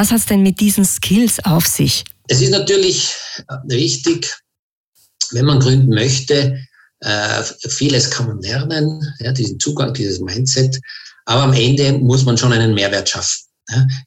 Was 0.00 0.10
hat 0.12 0.20
es 0.20 0.24
denn 0.24 0.42
mit 0.42 0.60
diesen 0.60 0.86
Skills 0.86 1.44
auf 1.44 1.66
sich? 1.66 2.04
Es 2.26 2.40
ist 2.40 2.52
natürlich 2.52 3.14
wichtig, 3.64 4.34
wenn 5.32 5.44
man 5.44 5.60
gründen 5.60 5.90
möchte, 5.90 6.58
äh, 7.00 7.42
vieles 7.68 8.10
kann 8.10 8.28
man 8.28 8.40
lernen, 8.40 9.14
diesen 9.36 9.60
Zugang, 9.60 9.92
dieses 9.92 10.18
Mindset, 10.18 10.80
aber 11.26 11.42
am 11.42 11.52
Ende 11.52 11.92
muss 11.92 12.24
man 12.24 12.38
schon 12.38 12.54
einen 12.54 12.72
Mehrwert 12.72 13.10
schaffen. 13.10 13.42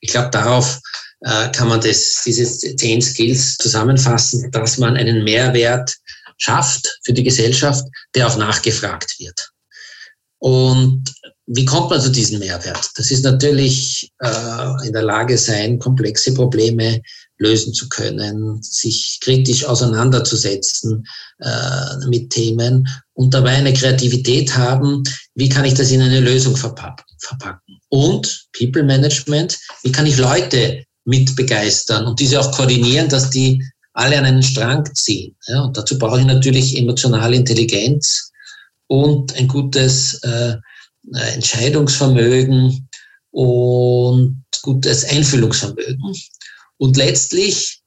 Ich 0.01 0.10
glaube, 0.10 0.32
darauf 0.32 0.79
äh, 1.19 1.51
kann 1.51 1.67
man 1.67 1.79
das, 1.79 2.23
diese 2.25 2.43
zehn 2.75 2.99
Skills 2.99 3.58
zusammenfassen, 3.58 4.49
dass 4.49 4.79
man 4.79 4.97
einen 4.97 5.23
Mehrwert 5.23 5.95
schafft 6.38 7.01
für 7.03 7.13
die 7.13 7.23
Gesellschaft, 7.23 7.86
der 8.15 8.25
auch 8.25 8.38
nachgefragt 8.38 9.13
wird. 9.19 9.52
Und 10.43 11.06
wie 11.45 11.63
kommt 11.63 11.89
man 11.89 12.01
zu 12.01 12.12
diesem 12.12 12.39
Mehrwert? 12.39 12.91
Das 12.97 13.12
ist 13.12 13.23
natürlich 13.23 14.12
äh, 14.19 14.88
in 14.88 14.91
der 14.91 15.03
Lage 15.03 15.38
sein, 15.38 15.79
komplexe 15.79 16.34
Probleme 16.34 17.01
lösen 17.38 17.73
zu 17.73 17.88
können, 17.88 18.62
sich 18.62 19.19
kritisch 19.21 19.63
auseinanderzusetzen 19.63 21.06
äh, 21.39 22.08
mit 22.10 22.32
Themen 22.32 22.86
und 23.13 23.34
dabei 23.34 23.51
eine 23.51 23.71
Kreativität 23.71 24.53
haben, 24.58 25.03
wie 25.34 25.47
kann 25.47 25.63
ich 25.63 25.75
das 25.75 25.91
in 25.91 26.01
eine 26.01 26.19
Lösung 26.19 26.58
verpacken. 26.58 27.06
Und 27.88 28.47
People 28.51 28.84
Management, 28.84 29.58
wie 29.84 29.93
kann 29.93 30.06
ich 30.06 30.17
Leute 30.17 30.84
mit 31.06 31.38
begeistern 31.38 32.06
und 32.06 32.19
diese 32.19 32.41
auch 32.41 32.51
koordinieren, 32.51 33.08
dass 33.08 33.29
die 33.29 33.63
alle 33.93 34.17
an 34.17 34.25
einen 34.25 34.43
Strang 34.43 34.93
ziehen. 34.93 35.38
Ja, 35.47 35.62
und 35.62 35.77
dazu 35.77 35.97
brauche 35.97 36.19
ich 36.19 36.25
natürlich 36.25 36.77
emotionale 36.77 37.38
Intelligenz 37.38 38.33
und 38.93 39.36
ein 39.38 39.47
gutes 39.47 40.21
äh, 40.21 40.56
Entscheidungsvermögen 41.34 42.88
und 43.32 44.43
gutes 44.62 45.03
Einfühlungsvermögen. 45.06 46.13
Und 46.77 46.95
letztlich, 46.95 47.82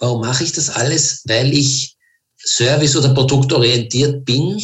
warum 0.00 0.22
mache 0.22 0.42
ich 0.42 0.50
das 0.50 0.68
alles? 0.68 1.22
Weil 1.26 1.54
ich 1.54 1.96
service- 2.44 2.96
oder 2.96 3.14
produktorientiert 3.14 4.24
bin, 4.24 4.60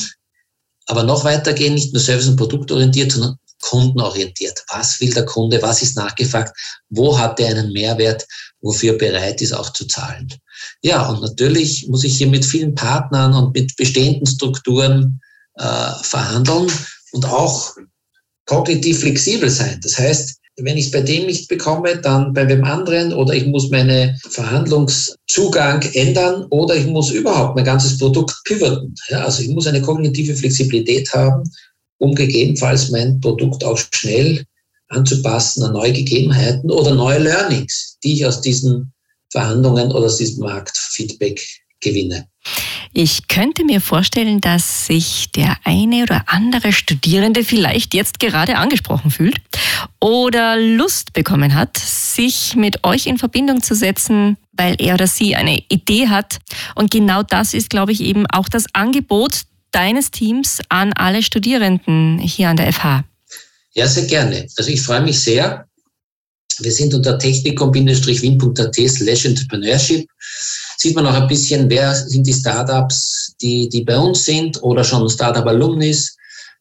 aber 0.86 1.04
noch 1.04 1.22
weitergehen, 1.22 1.74
nicht 1.74 1.92
nur 1.92 2.02
service- 2.02 2.26
und 2.26 2.38
produktorientiert, 2.38 3.12
sondern 3.12 3.36
kundenorientiert. 3.62 4.64
Was 4.72 5.00
will 5.00 5.14
der 5.14 5.26
Kunde? 5.26 5.62
Was 5.62 5.80
ist 5.80 5.96
nachgefragt? 5.96 6.58
Wo 6.88 7.16
hat 7.16 7.38
er 7.38 7.50
einen 7.50 7.72
Mehrwert, 7.72 8.26
wofür 8.62 8.94
er 8.94 8.98
bereit 8.98 9.40
ist, 9.42 9.52
auch 9.52 9.72
zu 9.72 9.86
zahlen? 9.86 10.26
Ja, 10.82 11.08
und 11.08 11.22
natürlich 11.22 11.86
muss 11.86 12.02
ich 12.02 12.16
hier 12.16 12.26
mit 12.26 12.44
vielen 12.44 12.74
Partnern 12.74 13.32
und 13.32 13.54
mit 13.54 13.76
bestehenden 13.76 14.26
Strukturen 14.26 15.20
äh, 15.56 15.92
verhandeln 16.02 16.70
und 17.12 17.24
auch 17.26 17.74
kognitiv 18.46 19.00
flexibel 19.00 19.48
sein. 19.50 19.80
Das 19.82 19.98
heißt, 19.98 20.38
wenn 20.56 20.76
ich 20.76 20.86
es 20.86 20.90
bei 20.92 21.00
dem 21.00 21.26
nicht 21.26 21.48
bekomme, 21.48 21.96
dann 21.96 22.32
bei 22.32 22.44
dem 22.44 22.62
anderen 22.64 23.12
oder 23.12 23.34
ich 23.34 23.46
muss 23.46 23.70
meinen 23.70 24.16
Verhandlungszugang 24.30 25.82
ändern 25.94 26.46
oder 26.50 26.76
ich 26.76 26.86
muss 26.86 27.10
überhaupt 27.10 27.56
mein 27.56 27.64
ganzes 27.64 27.98
Produkt 27.98 28.34
pivoten. 28.44 28.94
Ja, 29.08 29.24
also 29.24 29.42
ich 29.42 29.48
muss 29.48 29.66
eine 29.66 29.82
kognitive 29.82 30.34
Flexibilität 30.36 31.12
haben, 31.12 31.50
um 31.98 32.14
gegebenenfalls 32.14 32.90
mein 32.90 33.20
Produkt 33.20 33.64
auch 33.64 33.78
schnell 33.92 34.44
anzupassen 34.88 35.64
an 35.64 35.72
neue 35.72 35.92
Gegebenheiten 35.92 36.70
oder 36.70 36.94
neue 36.94 37.18
Learnings, 37.18 37.98
die 38.04 38.14
ich 38.14 38.26
aus 38.26 38.40
diesen 38.40 38.92
Verhandlungen 39.30 39.90
oder 39.90 40.06
aus 40.06 40.18
diesem 40.18 40.44
Marktfeedback 40.44 41.44
gewinne. 41.80 42.28
Ich 42.96 43.26
könnte 43.26 43.64
mir 43.64 43.80
vorstellen, 43.80 44.40
dass 44.40 44.86
sich 44.86 45.32
der 45.32 45.56
eine 45.64 46.04
oder 46.04 46.22
andere 46.26 46.72
Studierende 46.72 47.42
vielleicht 47.42 47.92
jetzt 47.92 48.20
gerade 48.20 48.54
angesprochen 48.54 49.10
fühlt 49.10 49.40
oder 50.00 50.56
Lust 50.56 51.12
bekommen 51.12 51.56
hat, 51.56 51.76
sich 51.76 52.54
mit 52.54 52.84
euch 52.84 53.06
in 53.06 53.18
Verbindung 53.18 53.64
zu 53.64 53.74
setzen, 53.74 54.36
weil 54.52 54.76
er 54.78 54.94
oder 54.94 55.08
sie 55.08 55.34
eine 55.34 55.60
Idee 55.68 56.06
hat. 56.06 56.38
Und 56.76 56.92
genau 56.92 57.24
das 57.24 57.52
ist, 57.52 57.68
glaube 57.68 57.90
ich, 57.90 58.00
eben 58.00 58.28
auch 58.28 58.48
das 58.48 58.66
Angebot 58.74 59.40
deines 59.72 60.12
Teams 60.12 60.60
an 60.68 60.92
alle 60.92 61.24
Studierenden 61.24 62.20
hier 62.20 62.48
an 62.48 62.56
der 62.56 62.72
FH. 62.72 63.02
Ja, 63.72 63.88
sehr 63.88 64.06
gerne. 64.06 64.46
Also 64.56 64.70
ich 64.70 64.80
freue 64.80 65.00
mich 65.00 65.18
sehr. 65.18 65.66
Wir 66.60 66.70
sind 66.70 66.94
unter 66.94 67.18
technikum-wien.at 67.18 68.76
slash 68.88 69.24
entrepreneurship 69.24 70.06
sieht 70.84 70.96
man 70.96 71.06
auch 71.06 71.14
ein 71.14 71.28
bisschen, 71.28 71.70
wer 71.70 71.94
sind 71.94 72.26
die 72.26 72.34
Startups, 72.34 73.34
die, 73.40 73.70
die 73.70 73.84
bei 73.84 73.96
uns 73.96 74.26
sind 74.26 74.62
oder 74.62 74.84
schon 74.84 75.08
Startup-Alumnis 75.08 76.14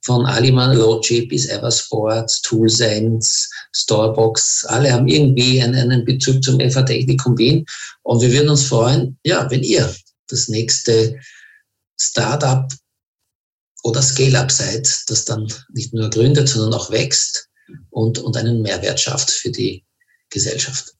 von 0.06 0.26
Aliman 0.26 0.78
Logic 0.78 1.28
bis 1.28 1.48
Eversports, 1.48 2.42
Toolsense, 2.42 3.50
Storebox. 3.76 4.64
Alle 4.70 4.94
haben 4.94 5.10
irgendwie 5.10 5.62
einen, 5.62 5.76
einen 5.76 6.06
Bezug 6.06 6.42
zum 6.42 6.58
FH 6.58 6.84
Technikum 6.84 7.38
Wien. 7.38 7.66
Und 8.04 8.22
wir 8.22 8.32
würden 8.32 8.48
uns 8.48 8.64
freuen, 8.64 9.20
ja, 9.26 9.46
wenn 9.52 9.62
ihr 9.62 9.94
das 10.30 10.48
nächste 10.48 11.20
Startup 12.00 12.72
oder 13.84 14.02
Scale-up 14.02 14.50
seid, 14.50 14.88
das 15.08 15.26
dann 15.26 15.52
nicht 15.74 15.94
nur 15.94 16.10
gründet, 16.10 16.48
sondern 16.48 16.80
auch 16.80 16.90
wächst 16.92 17.50
und, 17.90 18.20
und 18.20 18.38
einen 18.38 18.62
Mehrwert 18.62 19.02
schafft 19.02 19.32
für 19.32 19.52
die 19.52 19.84
Gesellschaft. 20.30 20.94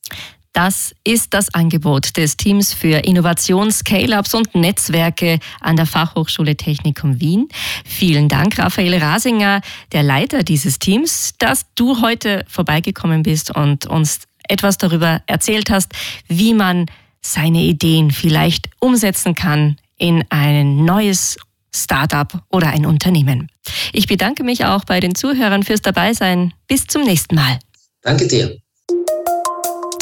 Das 0.54 0.94
ist 1.04 1.34
das 1.34 1.52
Angebot 1.56 2.16
des 2.16 2.38
Teams 2.38 2.74
für 2.76 2.98
Innovation, 3.06 3.72
Scale-ups 3.72 4.36
und 4.36 4.54
Netzwerke 4.54 5.40
an 5.60 5.76
der 5.76 5.88
Fachhochschule 5.88 6.56
Technikum 6.56 7.20
Wien. 7.20 7.50
Vielen 7.84 8.30
Dank, 8.30 8.60
Raphael 8.60 8.96
Rasinger, 9.02 9.62
der 9.92 10.04
Leiter 10.04 10.44
dieses 10.44 10.78
Teams, 10.78 11.34
dass 11.40 11.66
du 11.74 12.02
heute 12.02 12.46
vorbeigekommen 12.48 13.24
bist 13.24 13.56
und 13.56 13.88
uns 13.88 14.20
etwas 14.48 14.78
darüber 14.78 15.24
erzählt 15.26 15.72
hast, 15.72 15.92
wie 16.28 16.54
man 16.54 16.86
seine 17.20 17.64
Ideen 17.64 18.12
vielleicht 18.12 18.70
umsetzen 18.80 19.34
kann 19.34 19.78
in 19.98 20.24
ein 20.30 20.86
neues 20.86 21.38
Startup 21.76 22.44
oder 22.50 22.68
ein 22.68 22.86
Unternehmen. 22.86 23.50
Ich 23.92 24.06
bedanke 24.06 24.44
mich 24.44 24.66
auch 24.66 24.86
bei 24.86 25.00
den 25.00 25.16
Zuhörern 25.16 25.64
fürs 25.64 25.82
Dabeisein. 25.82 26.54
Bis 26.68 26.86
zum 26.86 27.04
nächsten 27.04 27.34
Mal. 27.34 27.58
Danke 28.04 28.28
dir. 28.28 28.63